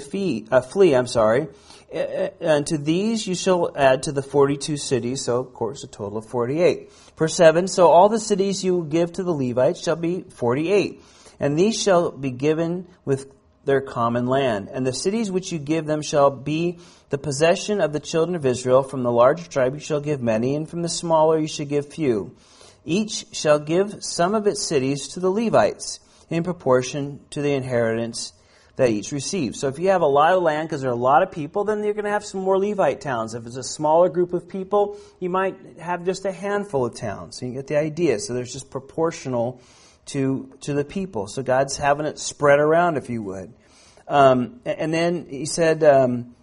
[0.49, 0.95] uh, flee.
[0.95, 1.49] I'm sorry.
[1.91, 6.17] And to these you shall add to the 42 cities, so of course a total
[6.17, 6.89] of 48.
[7.22, 11.04] Verse 7 So all the cities you will give to the Levites shall be 48,
[11.40, 13.32] and these shall be given with
[13.64, 14.70] their common land.
[14.74, 16.80] And the cities which you give them shall be
[17.12, 18.82] the possession of the children of Israel.
[18.82, 21.94] From the larger tribe you shall give many, and from the smaller you shall give
[21.94, 22.36] few.
[22.86, 26.00] Each shall give some of its cities to the Levites
[26.32, 28.34] in proportion to the inheritance
[28.76, 29.60] that each receives.
[29.60, 31.66] So if you have a lot of land because there are a lot of people,
[31.66, 33.34] then you're going to have some more Levite towns.
[33.34, 37.38] If it's a smaller group of people, you might have just a handful of towns.
[37.38, 38.20] So you get the idea.
[38.20, 39.62] So there's just proportional
[40.08, 41.28] to to the people.
[41.28, 43.54] So God's having it spread around, if you would.
[44.08, 46.36] Um, and then he said, um,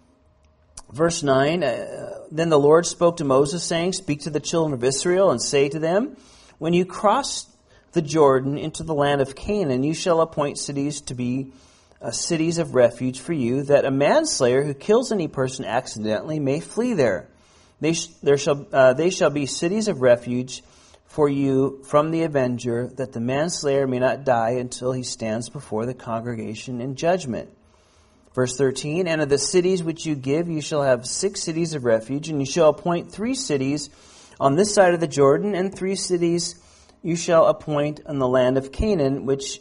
[0.91, 1.63] verse nine.
[1.63, 5.41] Uh, then the Lord spoke to Moses, saying, "Speak to the children of Israel and
[5.41, 6.15] say to them,
[6.57, 7.47] When you cross
[7.91, 11.51] the Jordan into the land of Canaan, you shall appoint cities to be."
[12.01, 16.61] Uh, cities of refuge for you, that a manslayer who kills any person accidentally may
[16.61, 17.27] flee there.
[17.81, 20.63] They, sh- there shall, uh, they shall be cities of refuge
[21.07, 25.85] for you from the avenger, that the manslayer may not die until he stands before
[25.85, 27.49] the congregation in judgment.
[28.33, 31.83] Verse 13, And of the cities which you give, you shall have six cities of
[31.83, 33.89] refuge, and you shall appoint three cities
[34.39, 36.55] on this side of the Jordan, and three cities
[37.01, 39.59] you shall appoint in the land of Canaan, which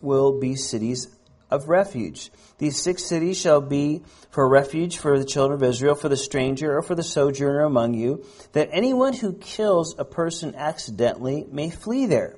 [0.00, 1.08] will be cities
[1.50, 2.30] of refuge.
[2.58, 6.76] These six cities shall be for refuge for the children of Israel, for the stranger
[6.76, 12.06] or for the sojourner among you, that anyone who kills a person accidentally may flee
[12.06, 12.36] there.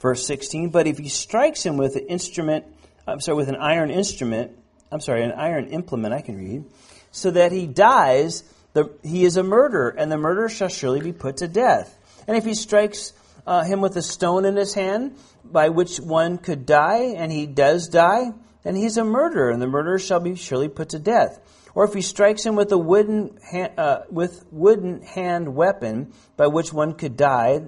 [0.00, 2.64] Verse 16, but if he strikes him with an instrument,
[3.06, 4.52] I'm sorry, with an iron instrument,
[4.90, 6.64] I'm sorry, an iron implement, I can read,
[7.12, 11.12] so that he dies, the, he is a murderer, and the murderer shall surely be
[11.12, 11.96] put to death.
[12.26, 13.12] And if he strikes
[13.46, 17.46] uh, him with a stone in his hand, by which one could die, and he
[17.46, 21.40] does die, then he's a murderer, and the murderer shall be surely put to death.
[21.74, 26.48] Or if he strikes him with a wooden hand, uh, with wooden hand weapon by
[26.48, 27.60] which one could die,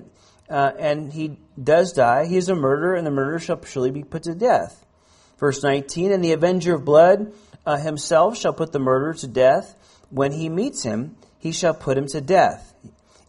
[0.50, 4.02] uh, and he does die, he is a murderer, and the murderer shall surely be
[4.02, 4.84] put to death.
[5.38, 7.32] Verse 19, and the avenger of blood
[7.64, 9.76] uh, himself shall put the murderer to death.
[10.10, 12.74] When he meets him, he shall put him to death.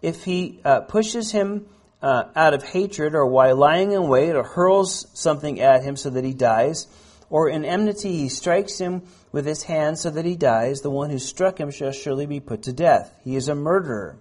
[0.01, 1.67] If he uh, pushes him
[2.01, 6.09] uh, out of hatred, or while lying in wait, or hurls something at him so
[6.09, 6.87] that he dies,
[7.33, 11.09] or in enmity he strikes him with his hand so that he dies, the one
[11.09, 13.11] who struck him shall surely be put to death.
[13.23, 14.19] He is a murderer.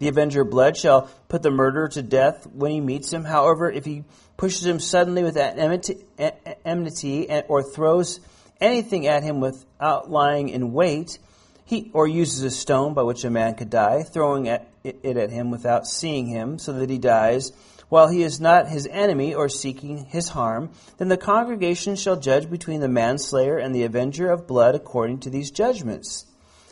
[0.00, 3.24] The avenger of blood shall put the murderer to death when he meets him.
[3.24, 4.04] However, if he
[4.36, 6.04] pushes him suddenly with enmity
[7.48, 8.20] or throws
[8.60, 11.18] anything at him without lying in wait,
[11.64, 15.50] he, or uses a stone by which a man could die, throwing it at him
[15.50, 17.52] without seeing him, so that he dies,
[17.92, 22.48] while he is not his enemy or seeking his harm, then the congregation shall judge
[22.48, 26.24] between the manslayer and the avenger of blood according to these judgments.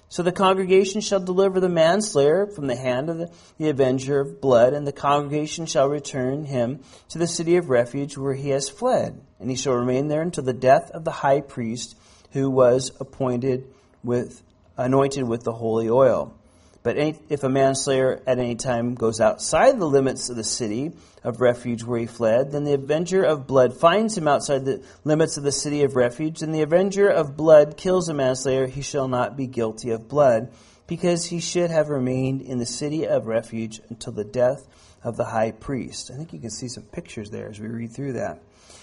[0.09, 4.41] So the congregation shall deliver the manslayer from the hand of the, the, avenger of
[4.41, 8.71] blood, and the congregation shall return him to the city of refuge where he has
[8.71, 11.99] fled, and he shall remain there until the death of the high priest
[12.31, 13.71] who was appointed
[14.03, 14.43] with
[14.79, 16.35] anointed with the holy oil.
[16.83, 20.93] But any, if a manslayer at any time goes outside the limits of the city
[21.23, 25.37] of refuge where he fled, then the avenger of blood finds him outside the limits
[25.37, 29.09] of the city of refuge, and the avenger of blood kills a manslayer, he shall
[29.09, 30.51] not be guilty of blood,
[30.87, 34.67] because he should have remained in the city of refuge until the death
[35.05, 36.11] of the high priest.
[36.11, 38.41] I think you can see some pictures there as we read through that.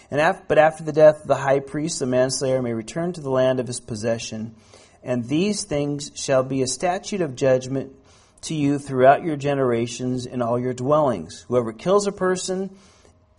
[0.10, 3.30] And but after the death of the high priest, the manslayer may return to the
[3.30, 4.56] land of his possession.
[5.08, 7.93] And these things shall be a statute of judgment
[8.41, 11.45] to you throughout your generations in all your dwellings.
[11.47, 12.76] Whoever kills a person,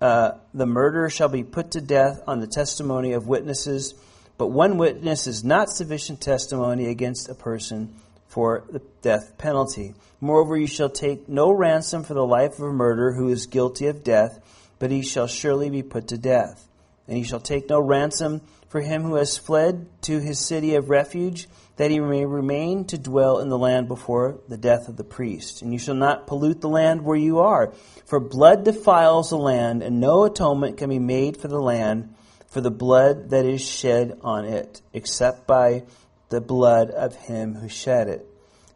[0.01, 3.93] uh, the murderer shall be put to death on the testimony of witnesses.
[4.39, 7.95] But one witness is not sufficient testimony against a person
[8.29, 9.95] for the death penalty.
[10.23, 13.89] Moreover, you shall take no ransom for the life of a murderer who is guilty
[13.89, 14.41] of death,
[14.79, 16.67] but he shall surely be put to death.
[17.07, 20.91] And you shall take no ransom for him who has fled to his city of
[20.91, 25.05] refuge, that he may remain to dwell in the land before the death of the
[25.05, 25.63] priest.
[25.63, 27.73] And you shall not pollute the land where you are,
[28.07, 32.15] for blood defiles the land, and no atonement can be made for the land
[32.49, 35.85] for the blood that is shed on it, except by
[36.31, 38.27] the blood of him who shed it.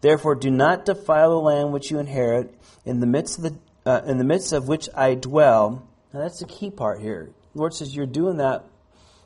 [0.01, 4.03] Therefore, do not defile the land which you inherit in the midst of the uh,
[4.07, 5.89] in the midst of which I dwell.
[6.13, 7.31] Now that's the key part here.
[7.53, 8.65] The Lord says you're doing that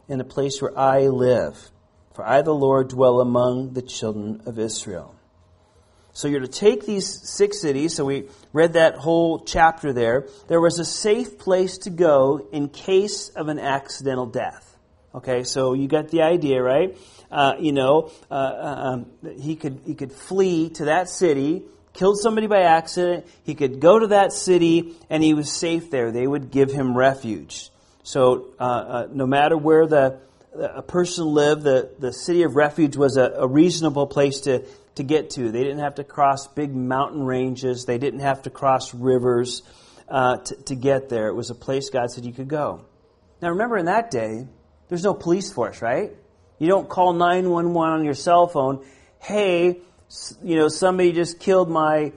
[0.09, 1.71] in the place where I live.
[2.15, 5.15] For I, the Lord, dwell among the children of Israel.
[6.17, 7.95] So you're to take these six cities.
[7.95, 10.27] So we read that whole chapter there.
[10.49, 14.79] There was a safe place to go in case of an accidental death.
[15.15, 16.97] Okay, so you got the idea, right?
[17.31, 19.07] Uh, you know, uh, uh um,
[19.39, 23.27] he could he could flee to that city, killed somebody by accident.
[23.45, 26.13] He could go to that city, and he was safe there.
[26.13, 27.71] They would give him refuge.
[28.07, 30.21] So uh, uh, no matter where the
[30.55, 35.03] a person lived, the, the city of refuge was a, a, reasonable place to, to
[35.03, 35.51] get to.
[35.51, 37.85] They didn't have to cross big mountain ranges.
[37.85, 39.63] They didn't have to cross rivers
[40.09, 41.27] uh, to, to get there.
[41.27, 42.85] It was a place God said you could go.
[43.43, 44.47] Now remember, in that day,
[44.89, 46.13] there's no police force, right?
[46.61, 48.87] You don't call 911 on your cell phone.
[49.21, 49.81] Hey,
[50.45, 52.13] you know, somebody just killed my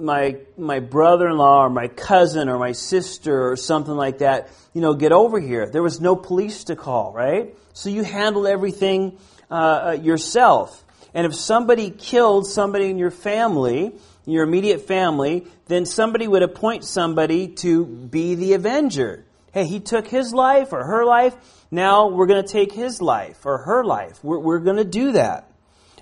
[0.00, 4.94] my my brother-in-law or my cousin or my sister or something like that, you know,
[4.94, 5.66] get over here.
[5.66, 7.54] There was no police to call, right?
[7.72, 9.18] So you handled everything
[9.50, 10.84] uh, uh, yourself.
[11.14, 13.92] And if somebody killed somebody in your family,
[14.26, 19.24] your immediate family, then somebody would appoint somebody to be the avenger.
[19.52, 21.34] Hey, he took his life or her life.
[21.70, 24.22] Now we're going to take his life or her life.
[24.22, 25.50] We're, we're going to do that.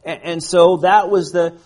[0.05, 1.59] And, and so that was the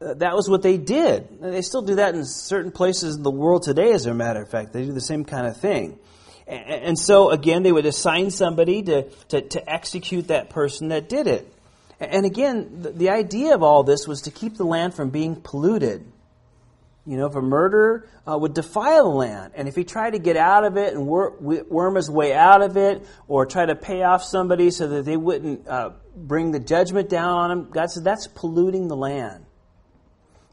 [0.00, 1.40] that was what they did.
[1.40, 4.48] They still do that in certain places in the world today, as a matter of
[4.48, 4.72] fact.
[4.72, 5.98] They do the same kind of thing.
[6.46, 11.08] And, and so, again, they would assign somebody to, to, to, execute that person that
[11.08, 11.52] did it.
[11.98, 15.34] And again, the, the idea of all this was to keep the land from being
[15.34, 16.06] polluted.
[17.04, 20.18] You know, if a murderer uh, would defile the land, and if he tried to
[20.18, 23.74] get out of it and wor- worm his way out of it, or try to
[23.74, 27.90] pay off somebody so that they wouldn't uh, bring the judgment down on him, God
[27.90, 29.44] said that's polluting the land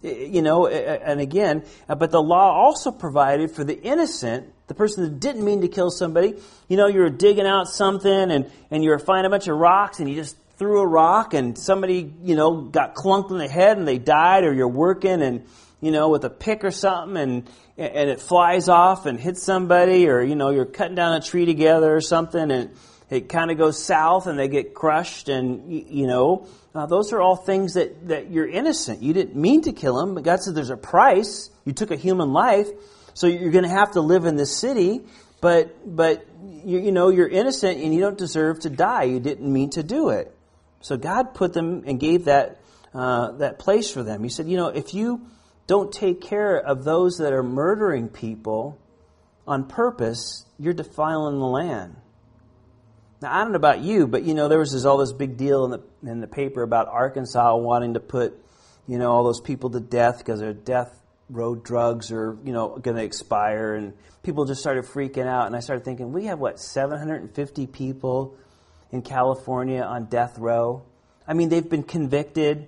[0.01, 5.03] you know, and again, uh, but the law also provided for the innocent, the person
[5.03, 6.35] that didn't mean to kill somebody.
[6.67, 10.09] You know, you're digging out something and, and you're finding a bunch of rocks and
[10.09, 13.87] you just threw a rock and somebody, you know, got clunked in the head and
[13.87, 15.45] they died or you're working and,
[15.81, 20.07] you know, with a pick or something and, and it flies off and hits somebody
[20.07, 22.71] or, you know, you're cutting down a tree together or something and
[23.09, 27.21] it kind of goes south and they get crushed and, you know, uh, those are
[27.21, 29.01] all things that, that you're innocent.
[29.01, 31.49] You didn't mean to kill him, but God said there's a price.
[31.63, 32.67] You took a human life,
[33.13, 35.01] so you're going to have to live in this city.
[35.39, 36.25] But but
[36.65, 39.03] you, you know you're innocent and you don't deserve to die.
[39.03, 40.35] You didn't mean to do it.
[40.81, 42.59] So God put them and gave that
[42.93, 44.23] uh, that place for them.
[44.23, 45.27] He said, you know, if you
[45.67, 48.79] don't take care of those that are murdering people
[49.47, 51.95] on purpose, you're defiling the land.
[53.25, 55.35] Now, I don't know about you, but you know, there was this, all this big
[55.35, 58.39] deal in the, in the paper about Arkansas wanting to put,
[58.87, 60.95] you know, all those people to death because their death
[61.31, 63.73] row drugs are, you know, going to expire.
[63.73, 65.47] And people just started freaking out.
[65.47, 68.37] And I started thinking, we have, what, 750 people
[68.91, 70.83] in California on death row?
[71.27, 72.67] I mean, they've been convicted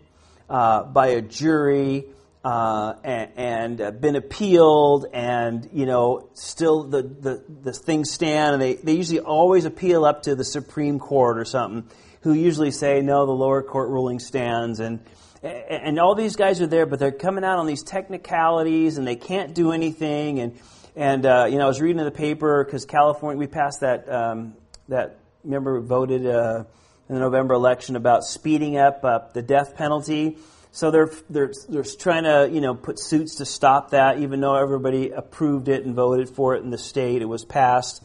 [0.49, 2.05] uh, by a jury
[2.43, 8.53] uh, and, and uh, been appealed, and you know, still the, the, the things stand,
[8.53, 11.89] and they, they usually always appeal up to the Supreme Court or something,
[12.21, 14.99] who usually say, no, the lower court ruling stands, and
[15.43, 19.15] and all these guys are there, but they're coming out on these technicalities, and they
[19.15, 20.59] can't do anything, and
[20.95, 24.09] and uh, you know, I was reading in the paper because California, we passed that
[24.11, 24.55] um,
[24.89, 26.63] that remember voted uh,
[27.09, 29.01] in the November election about speeding up
[29.33, 30.37] the death penalty
[30.77, 34.55] so they're, they're, they're trying to, you know, put suits to stop that, even though
[34.55, 37.23] everybody approved it and voted for it in the state.
[37.23, 38.03] It was passed.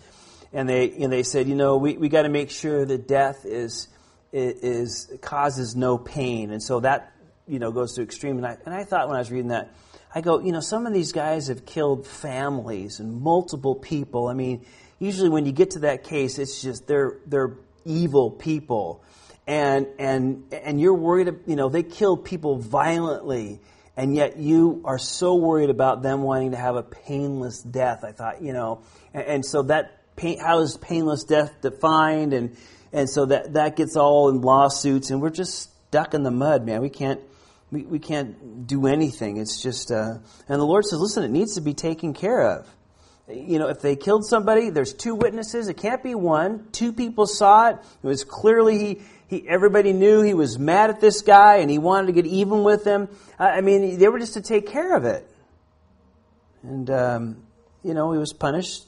[0.54, 3.44] And they, and they said, you know, we, we got to make sure that death
[3.44, 3.88] is,
[4.32, 6.50] is, causes no pain.
[6.50, 7.12] And so that,
[7.46, 8.38] you know, goes to extreme.
[8.38, 9.74] And I, and I thought when I was reading that,
[10.14, 14.28] I go, you know, some of these guys have killed families and multiple people.
[14.28, 14.64] I mean,
[14.98, 17.52] usually when you get to that case, it's just they're, they're
[17.84, 19.04] evil people
[19.47, 23.61] and and and you're worried you know they kill people violently
[23.97, 28.12] and yet you are so worried about them wanting to have a painless death i
[28.12, 28.82] thought you know.
[29.14, 32.32] And, and so that pain, how is painless death defined?
[32.32, 32.57] And
[32.93, 36.64] and so that that gets all in lawsuits and we're just stuck in the mud
[36.64, 36.80] man.
[36.82, 37.20] We can't
[37.70, 39.38] we, we can't do anything.
[39.38, 40.18] It's just uh,
[40.49, 42.68] and the lord says listen it needs to be taken care of
[43.28, 45.68] you know, if they killed somebody, there's two witnesses.
[45.68, 46.66] It can't be one.
[46.72, 47.76] Two people saw it.
[48.02, 51.78] It was clearly he, he, everybody knew he was mad at this guy and he
[51.78, 53.08] wanted to get even with him.
[53.38, 55.28] I mean, they were just to take care of it.
[56.62, 57.42] And, um,
[57.82, 58.86] you know, he was punished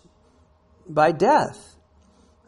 [0.89, 1.77] by death.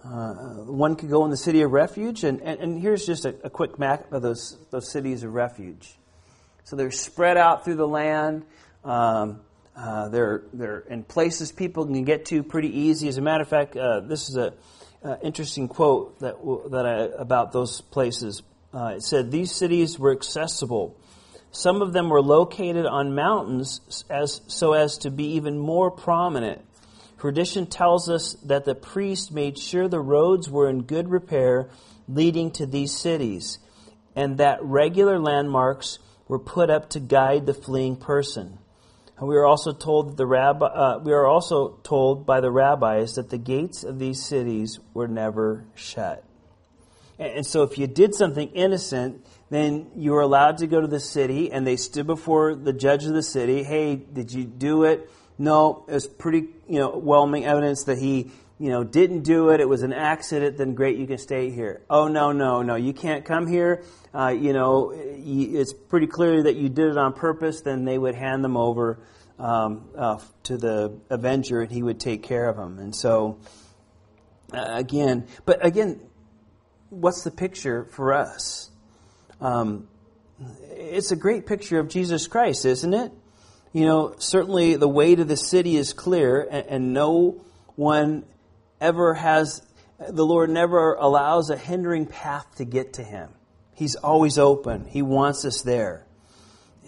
[0.05, 0.35] Uh,
[0.65, 3.51] one could go in the city of refuge, and, and, and here's just a, a,
[3.51, 5.97] quick map of those, those cities of refuge.
[6.63, 8.45] So they're spread out through the land.
[8.85, 9.41] Um,
[9.77, 13.09] uh, they're, they're in places people can get to pretty easy.
[13.09, 14.55] As a matter of fact, uh, this is a
[15.05, 16.37] uh, interesting quote that,
[16.71, 18.43] that I, about those places.
[18.73, 20.97] Uh, it said, These cities were accessible.
[21.53, 26.63] Some of them were located on mountains as, so as to be even more prominent.
[27.19, 31.69] Tradition tells us that the priest made sure the roads were in good repair
[32.09, 33.59] leading to these cities,
[34.15, 35.99] and that regular landmarks
[36.29, 38.59] were put up to guide the fleeing person.
[39.21, 43.15] We are also told that the rabbi, uh, we are also told by the rabbis
[43.15, 46.23] that the gates of these cities were never shut.
[47.19, 50.87] And, and so, if you did something innocent, then you were allowed to go to
[50.87, 53.63] the city, and they stood before the judge of the city.
[53.63, 55.11] Hey, did you do it?
[55.39, 59.61] No, it was pretty, you know, whelming evidence that he, you know, didn't do it.
[59.61, 60.57] It was an accident.
[60.57, 61.83] Then great, you can stay here.
[61.91, 63.83] Oh no, no, no, you can't come here.
[64.15, 67.61] Uh, you know, it's pretty clear that you did it on purpose.
[67.61, 68.99] Then they would hand them over
[69.39, 72.79] um, uh, to the avenger, and he would take care of them.
[72.79, 73.39] And so,
[74.53, 76.01] uh, again, but again,
[76.89, 78.71] what's the picture for us?
[79.41, 79.89] Um,
[80.71, 83.13] it's a great picture of Jesus Christ, isn't it?
[83.75, 87.45] You know, certainly the way to the city is clear, and, and no
[87.75, 88.25] one
[88.81, 89.63] ever has,
[90.09, 93.31] the Lord never allows a hindering path to get to Him.
[93.75, 96.07] He's always open, He wants us there.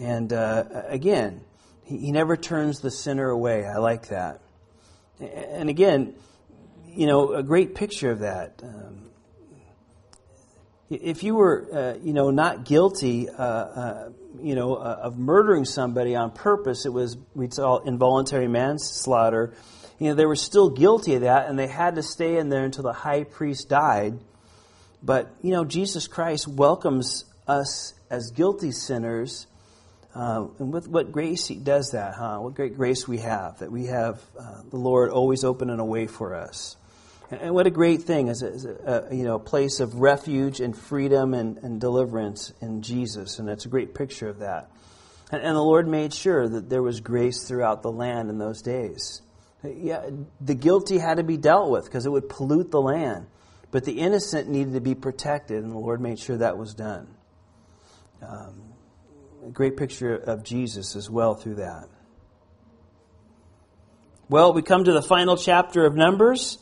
[0.00, 1.42] And uh, again,
[1.82, 3.66] he, he never turns the sinner away.
[3.66, 4.40] I like that.
[5.20, 6.14] And again,
[6.86, 8.60] you know, a great picture of that.
[8.62, 9.10] Um,
[10.90, 14.10] if you were, uh, you know, not guilty, uh, uh,
[14.40, 19.54] you know, uh, of murdering somebody on purpose, it was we'd call involuntary manslaughter.
[19.98, 22.64] You know, they were still guilty of that, and they had to stay in there
[22.64, 24.18] until the high priest died.
[25.02, 29.46] But you know, Jesus Christ welcomes us as guilty sinners,
[30.14, 32.38] uh, and with what grace He does that, huh?
[32.38, 36.06] What great grace we have that we have uh, the Lord always opening a way
[36.06, 36.76] for us.
[37.30, 40.76] And what a great thing is a, a, you know a place of refuge and
[40.76, 44.70] freedom and, and deliverance in Jesus, and it's a great picture of that.
[45.30, 48.62] And, and, the Lord made sure that there was grace throughout the land in those
[48.62, 49.20] days.
[49.62, 50.08] Yeah,
[50.40, 53.26] the guilty had to be dealt with because it would pollute the land,
[53.70, 57.08] but the innocent needed to be protected, and the Lord made sure that was done.
[58.22, 58.62] Um,
[59.46, 61.88] a great picture of Jesus as well through that.
[64.28, 66.58] Well, we come to the final chapter of Numbers.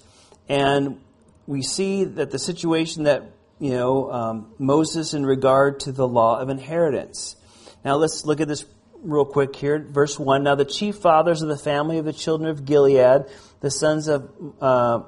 [0.48, 1.00] And
[1.46, 3.24] we see that the situation that,
[3.58, 7.36] you know, um, Moses in regard to the law of inheritance.
[7.84, 8.64] Now let's look at this
[9.06, 9.78] real quick here.
[9.78, 10.42] Verse 1.
[10.42, 13.24] Now the chief fathers of the family of the children of Gilead,
[13.60, 14.30] the sons of
[14.60, 15.00] uh,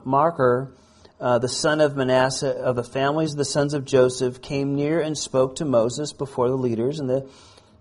[1.21, 5.01] uh, the son of Manasseh, of the families of the sons of Joseph, came near
[5.01, 7.29] and spoke to Moses before the leaders and the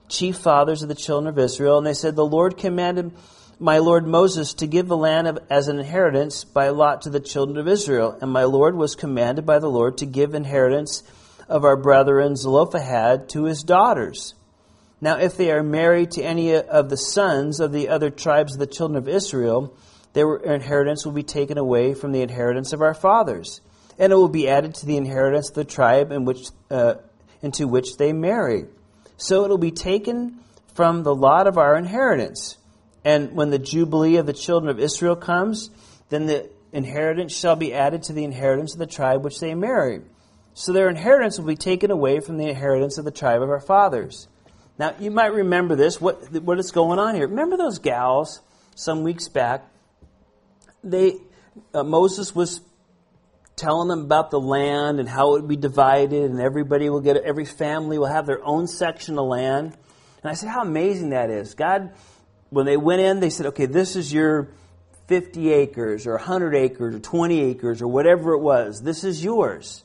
[0.10, 1.78] chief fathers of the children of Israel.
[1.78, 3.12] And they said, The Lord commanded
[3.60, 7.20] my lord Moses to give the land of, as an inheritance by lot to the
[7.20, 8.18] children of Israel.
[8.22, 11.04] And my lord was commanded by the Lord to give inheritance
[11.50, 14.36] of our brethren Zelophehad to his daughters.
[15.00, 18.60] Now, if they are married to any of the sons of the other tribes of
[18.60, 19.76] the children of Israel,
[20.14, 23.62] their inheritance will be taken away from the inheritance of our fathers,
[24.00, 26.96] and it will be added to the inheritance of the tribe in which, uh,
[27.44, 28.66] into which they marry.
[29.18, 30.40] So it will be taken
[30.74, 32.58] from the lot of our inheritance.
[33.06, 35.70] And when the Jubilee of the children of Israel comes,
[36.10, 40.02] then the inheritance shall be added to the inheritance of the tribe which they marry.
[40.54, 43.60] So their inheritance will be taken away from the inheritance of the tribe of our
[43.60, 44.28] fathers.
[44.80, 47.28] Now, you might remember this, what, what is going on here.
[47.28, 48.42] Remember those gals
[48.76, 49.66] some weeks back?
[50.84, 51.16] They,
[51.74, 52.62] uh, Moses was
[53.56, 57.18] telling them about the land and how it would be divided, and everybody will get,
[57.18, 59.76] every family will have their own section of land.
[60.22, 61.56] And I said, how amazing that is.
[61.56, 61.92] God,
[62.52, 64.50] when they went in, they said, okay, this is your
[65.08, 68.82] 50 acres or 100 acres or 20 acres or whatever it was.
[68.84, 69.84] This is yours.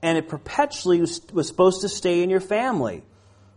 [0.00, 3.02] And it perpetually was, was supposed to stay in your family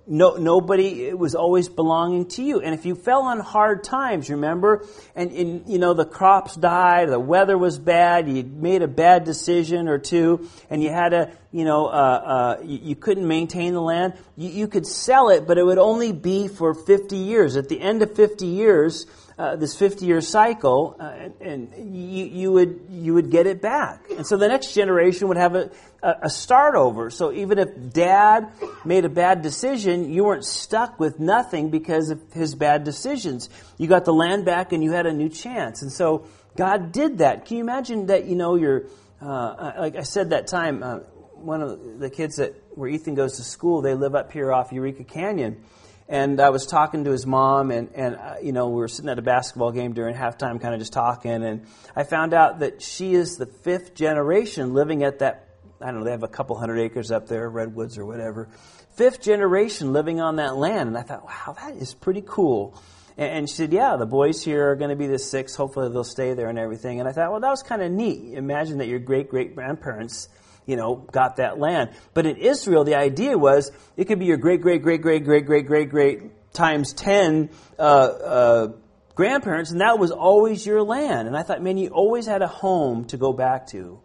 [0.07, 2.59] no, nobody, it was always belonging to you.
[2.59, 4.85] And if you fell on hard times, remember,
[5.15, 5.31] and,
[5.67, 9.99] you know, the crops died, the weather was bad, you made a bad decision or
[9.99, 14.13] two, and you had to, you know, uh, uh, you, you, couldn't maintain the land,
[14.35, 17.55] you, you could sell it, but it would only be for 50 years.
[17.55, 19.05] At the end of 50 years,
[19.41, 23.59] uh, this 50 year cycle, uh, and, and you, you, would, you would get it
[23.59, 24.05] back.
[24.15, 25.71] And so the next generation would have a,
[26.03, 27.09] a, a start over.
[27.09, 28.51] So even if dad
[28.85, 33.49] made a bad decision, you weren't stuck with nothing because of his bad decisions.
[33.79, 35.81] You got the land back and you had a new chance.
[35.81, 37.47] And so God did that.
[37.47, 38.83] Can you imagine that, you know, you're,
[39.21, 40.99] uh, like I said that time, uh,
[41.33, 44.71] one of the kids that where Ethan goes to school, they live up here off
[44.71, 45.63] Eureka Canyon.
[46.11, 49.09] And I was talking to his mom, and, and uh, you know, we were sitting
[49.09, 51.31] at a basketball game during halftime, kind of just talking.
[51.31, 55.47] And I found out that she is the fifth generation living at that,
[55.79, 58.49] I don't know, they have a couple hundred acres up there, redwoods or whatever.
[58.97, 60.89] Fifth generation living on that land.
[60.89, 62.77] And I thought, wow, that is pretty cool.
[63.17, 65.55] And she said, Yeah, the boys here are going to be the six.
[65.55, 66.99] Hopefully they'll stay there and everything.
[66.99, 68.33] And I thought, Well, that was kind of neat.
[68.33, 70.27] Imagine that your great great grandparents
[70.65, 71.91] you know, got that land.
[72.13, 75.45] But in Israel, the idea was it could be your great, great, great, great, great,
[75.45, 78.71] great, great, great times 10 uh, uh,
[79.15, 81.27] grandparents, and that was always your land.
[81.27, 83.99] And I thought, man, you always had a home to go back to.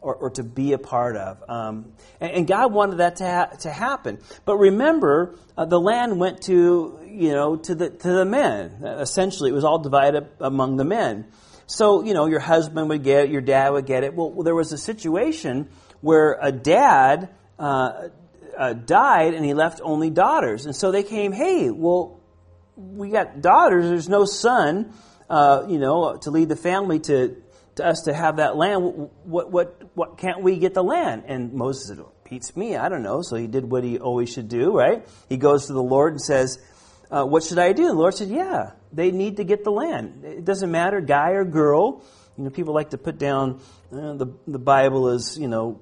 [0.00, 1.48] Or, or to be a part of.
[1.48, 4.18] Um, and, and, God wanted that to, ha- to happen.
[4.44, 8.82] But remember, uh, the land went to, you know, to the, to the men.
[8.82, 11.28] Essentially, it was all divided among the men.
[11.66, 14.14] So, you know, your husband would get it, your dad would get it.
[14.14, 15.68] Well, there was a situation
[16.02, 18.08] where a dad uh,
[18.58, 20.66] uh, died and he left only daughters.
[20.66, 22.20] And so they came, hey, well,
[22.76, 24.92] we got daughters, there's no son,
[25.30, 27.36] uh, you know, to lead the family to,
[27.76, 29.08] to us to have that land.
[29.24, 31.24] What, what, what can't we get the land?
[31.26, 33.22] And Moses said, beats me, I don't know.
[33.22, 35.06] So he did what he always should do, right?
[35.28, 36.58] He goes to the Lord and says,
[37.10, 37.86] uh, what should I do?
[37.86, 40.24] The Lord said, yeah, they need to get the land.
[40.24, 42.02] It doesn't matter, guy or girl.
[42.38, 43.60] You know, people like to put down
[43.92, 45.80] uh, the, the Bible as, you know,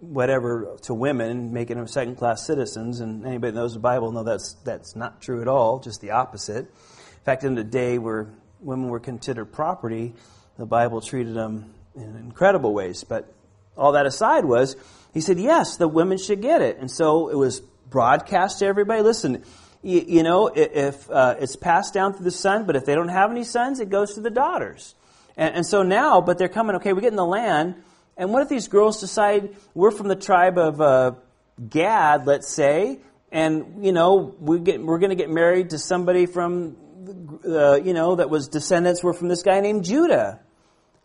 [0.00, 3.00] whatever to women, making them second class citizens.
[3.00, 5.78] And anybody that knows the Bible know that's that's not true at all.
[5.78, 6.66] Just the opposite.
[6.66, 8.28] In fact, in the day where
[8.60, 10.14] women were considered property,
[10.58, 13.04] the Bible treated them in incredible ways.
[13.04, 13.32] But
[13.76, 14.76] all that aside was,
[15.12, 16.78] he said, yes, the women should get it.
[16.78, 19.02] And so it was broadcast to everybody.
[19.02, 19.44] Listen,
[19.82, 23.08] you, you know, if uh, it's passed down through the son, but if they don't
[23.08, 24.94] have any sons, it goes to the daughters.
[25.36, 27.76] And, and so now, but they're coming, okay, we're getting the land
[28.20, 31.12] and what if these girls decide we're from the tribe of uh,
[31.66, 32.98] Gad, let's say,
[33.32, 36.76] and you know we get, we're going to get married to somebody from
[37.46, 40.38] uh, you know that was descendants were from this guy named Judah.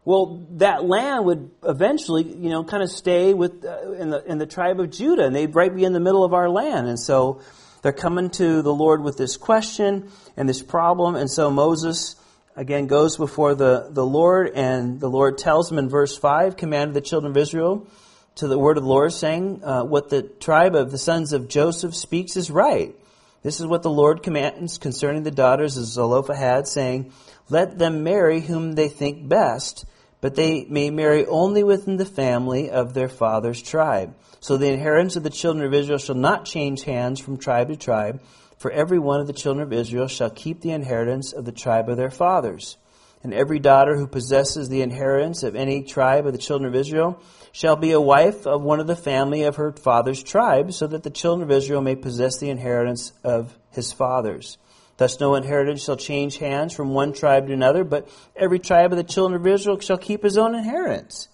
[0.04, 4.38] Well, that land would eventually, you know, kind of stay with uh, in the in
[4.38, 6.90] the tribe of Judah, and they'd right be in the middle of our land.
[6.90, 7.40] And so
[7.82, 11.16] they're coming to the Lord with this question and this problem.
[11.16, 12.18] And so Moses
[12.56, 16.94] again goes before the, the Lord, and the Lord tells him in verse 5, commanded
[16.94, 17.88] the children of Israel
[18.36, 21.48] to the word of the Lord, saying, uh, What the tribe of the sons of
[21.48, 22.96] Joseph speaks is right.
[23.44, 27.14] This is what the Lord commands concerning the daughters of Zelophehad, saying,
[27.50, 29.86] Let them marry whom they think best,
[30.20, 34.16] but they may marry only within the family of their father's tribe.
[34.40, 37.76] So the inheritance of the children of Israel shall not change hands from tribe to
[37.76, 38.22] tribe
[38.66, 41.88] for every one of the children of Israel shall keep the inheritance of the tribe
[41.88, 42.78] of their fathers.
[43.22, 47.22] And every daughter who possesses the inheritance of any tribe of the children of Israel
[47.52, 51.04] shall be a wife of one of the family of her father's tribe, so that
[51.04, 54.58] the children of Israel may possess the inheritance of his fathers.
[54.98, 58.98] Thus no inheritance shall change hands from one tribe to another, but every tribe of
[58.98, 61.28] the children of Israel shall keep his own inheritance.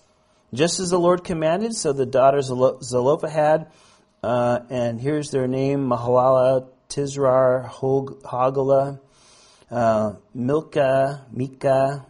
[0.53, 3.71] Just as the Lord commanded, so the daughters of Zelophehad,
[4.21, 8.99] uh, and here's their name, Mahalalah, Tirzah, Hoglah,
[9.71, 12.05] uh, Milcah, Micah,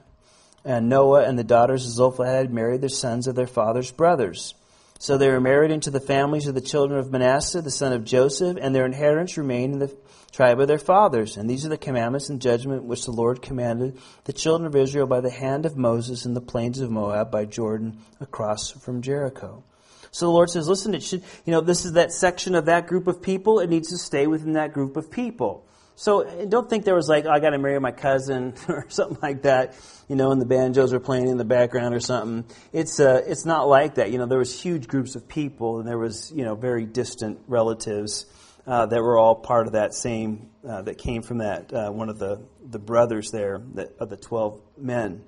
[0.65, 4.55] and Noah and the daughters of Zelophehad married the sons of their father's brothers.
[4.99, 8.03] So they were married into the families of the children of Manasseh, the son of
[8.03, 9.95] Joseph, and their inheritance remained in the
[10.31, 11.37] tribe of their fathers.
[11.37, 15.07] And these are the commandments and judgment which the Lord commanded the children of Israel
[15.07, 19.63] by the hand of Moses in the plains of Moab by Jordan across from Jericho.
[20.11, 22.87] So the Lord says, listen, it should, you know, this is that section of that
[22.87, 23.59] group of people.
[23.59, 25.65] It needs to stay within that group of people.
[25.95, 29.19] So don't think there was like, oh, I got to marry my cousin or something
[29.21, 29.75] like that,
[30.09, 32.43] you know, and the banjos were playing in the background or something.
[32.73, 34.11] It's, uh, it's not like that.
[34.11, 37.39] You know, there was huge groups of people and there was, you know, very distant
[37.47, 38.25] relatives
[38.65, 42.09] uh, that were all part of that same, uh, that came from that, uh, one
[42.09, 45.23] of the, the brothers there that, of the 12 men.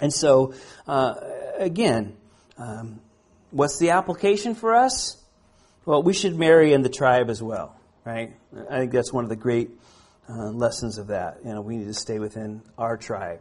[0.00, 0.54] And so,
[0.86, 1.14] uh,
[1.58, 2.16] again,
[2.56, 3.00] um,
[3.50, 5.22] what's the application for us?
[5.84, 7.74] Well, we should marry in the tribe as well,
[8.04, 8.34] right?
[8.70, 9.70] I think that's one of the great
[10.28, 11.38] uh, lessons of that.
[11.44, 13.40] You know, we need to stay within our tribe,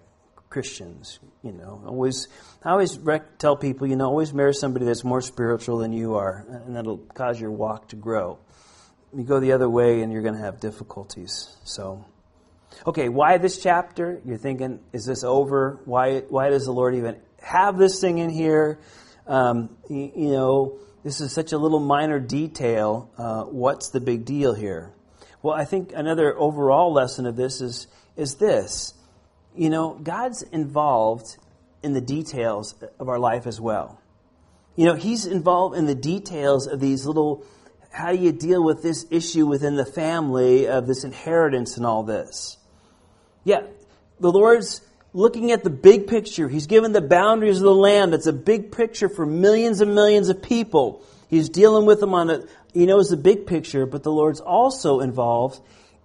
[0.49, 1.19] Christians.
[1.43, 2.27] You know, always,
[2.63, 6.15] I always rec- tell people, you know, always marry somebody that's more spiritual than you
[6.15, 8.39] are, and that'll cause your walk to grow.
[9.15, 11.53] You go the other way, and you're going to have difficulties.
[11.63, 12.05] So,
[12.85, 14.21] okay, why this chapter?
[14.25, 15.79] You're thinking, is this over?
[15.85, 16.19] Why?
[16.19, 18.79] Why does the Lord even have this thing in here?
[19.27, 23.11] Um, you, you, know, this is such a little minor detail.
[23.17, 24.93] Uh, what's the big deal here?
[25.41, 28.93] Well, I think another overall lesson of this is, is this.
[29.55, 31.37] You know, God's involved
[31.83, 34.01] in the details of our life as well.
[34.75, 37.45] You know, He's involved in the details of these little,
[37.91, 42.03] how do you deal with this issue within the family of this inheritance and all
[42.03, 42.57] this?
[43.43, 43.61] Yeah,
[44.19, 44.81] the Lord's
[45.17, 46.47] looking at the big picture.
[46.47, 48.13] He's given the boundaries of the land.
[48.13, 51.03] That's a big picture for millions and millions of people.
[51.27, 54.99] He's dealing with them on a, he knows the big picture, but the Lord's also
[54.99, 55.59] involved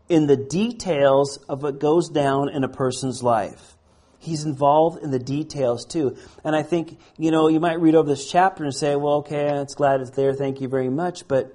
[0.08, 3.76] in the details of what goes down in a person's life.
[4.18, 6.16] He's involved in the details too.
[6.42, 9.60] And I think, you know, you might read over this chapter and say, well, okay,
[9.60, 10.32] it's glad it's there.
[10.32, 11.28] Thank you very much.
[11.28, 11.54] But,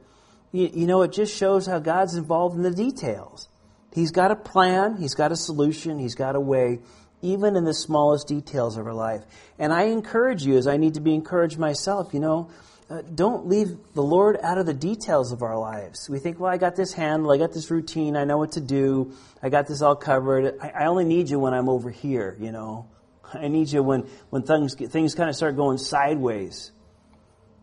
[0.52, 3.48] you, you know, it just shows how God's involved in the details.
[3.96, 4.98] He's got a plan.
[4.98, 5.98] He's got a solution.
[5.98, 6.82] He's got a way
[7.22, 9.24] even in the smallest details of our life.
[9.58, 12.50] And I encourage you, as I need to be encouraged myself, you know,
[12.90, 16.10] uh, don't leave the Lord out of the details of our lives.
[16.10, 18.62] We think, well, I got this handle, I got this routine, I know what to
[18.62, 19.14] do,
[19.44, 20.58] I got this all covered.
[20.62, 22.88] I, I only need you when I'm over here, you know.
[23.34, 26.72] I need you when, when things, things kind of start going sideways.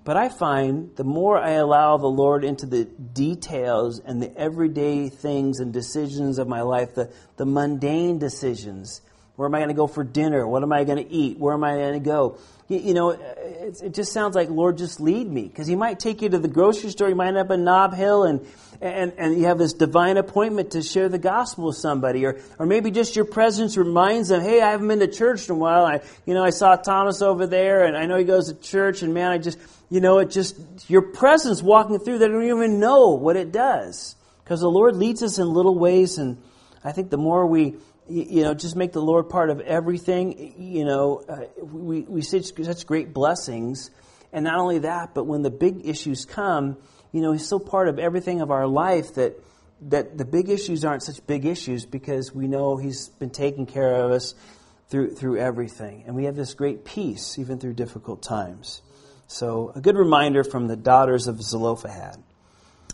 [0.05, 5.09] But I find the more I allow the Lord into the details and the everyday
[5.09, 9.01] things and decisions of my life, the, the mundane decisions,
[9.37, 10.47] where am I going to go for dinner?
[10.47, 11.39] What am I going to eat?
[11.39, 12.39] Where am I going to go?
[12.69, 15.43] You, you know, it, it, just sounds like, Lord, just lead me.
[15.43, 17.95] Because He might take you to the grocery store, He might end up in Nob
[17.95, 18.47] Hill, and,
[18.81, 22.25] and, and you have this divine appointment to share the gospel with somebody.
[22.25, 25.57] Or, or maybe just your presence reminds them, hey, I haven't been to church in
[25.57, 25.85] a while.
[25.85, 29.03] I, you know, I saw Thomas over there, and I know he goes to church,
[29.03, 29.59] and man, I just,
[29.91, 30.57] you know, it just,
[30.89, 34.15] your presence walking through, they don't even know what it does.
[34.45, 36.41] Because the Lord leads us in little ways, and
[36.85, 37.77] I think the more we
[38.09, 40.55] you know, just make the Lord part of everything.
[40.59, 43.91] You know, uh, we, we see such great blessings.
[44.33, 46.77] And not only that, but when the big issues come,
[47.13, 49.39] you know, He's so part of everything of our life that,
[49.83, 53.95] that the big issues aren't such big issues because we know He's been taking care
[53.95, 54.35] of us
[54.89, 56.05] through, through everything.
[56.07, 58.83] And we have this great peace even through difficult times.
[59.27, 62.23] So, a good reminder from the daughters of Zelophehad.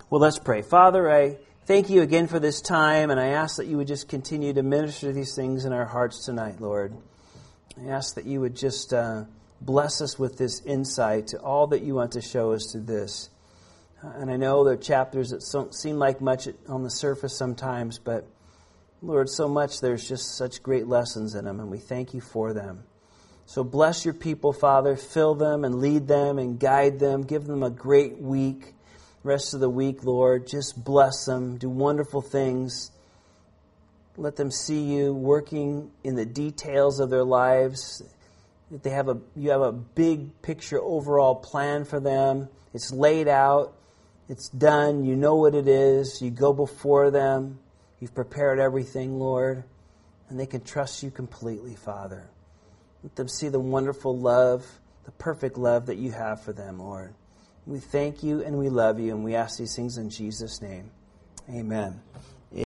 [0.09, 0.63] Well, let's pray.
[0.63, 1.39] Father, I
[1.71, 4.61] thank you again for this time, and I ask that you would just continue to
[4.61, 6.97] minister these things in our hearts tonight, Lord.
[7.81, 9.27] I ask that you would just uh,
[9.61, 13.31] bless us with this insight to all that you want to show us through this.
[14.03, 18.01] And I know there are chapters that don't seem like much on the surface sometimes,
[18.01, 18.27] but
[19.01, 22.53] Lord, so much there's just such great lessons in them, and we thank you for
[22.53, 22.83] them.
[23.47, 24.97] So bless your people, Father.
[24.97, 27.23] Fill them and lead them and guide them.
[27.23, 28.75] Give them a great week
[29.23, 30.47] rest of the week, Lord.
[30.47, 32.91] Just bless them, do wonderful things.
[34.17, 38.03] Let them see you working in the details of their lives.
[38.71, 42.49] That they have a you have a big picture overall plan for them.
[42.75, 43.75] It's laid out.
[44.29, 45.05] It's done.
[45.05, 46.21] You know what it is.
[46.23, 47.59] You go before them.
[47.99, 49.65] You've prepared everything, Lord.
[50.29, 52.31] And they can trust you completely, Father.
[53.03, 54.65] Let them see the wonderful love,
[55.05, 57.15] the perfect love that you have for them, Lord.
[57.67, 60.91] We thank you and we love you, and we ask these things in Jesus' name.
[61.49, 62.01] Amen.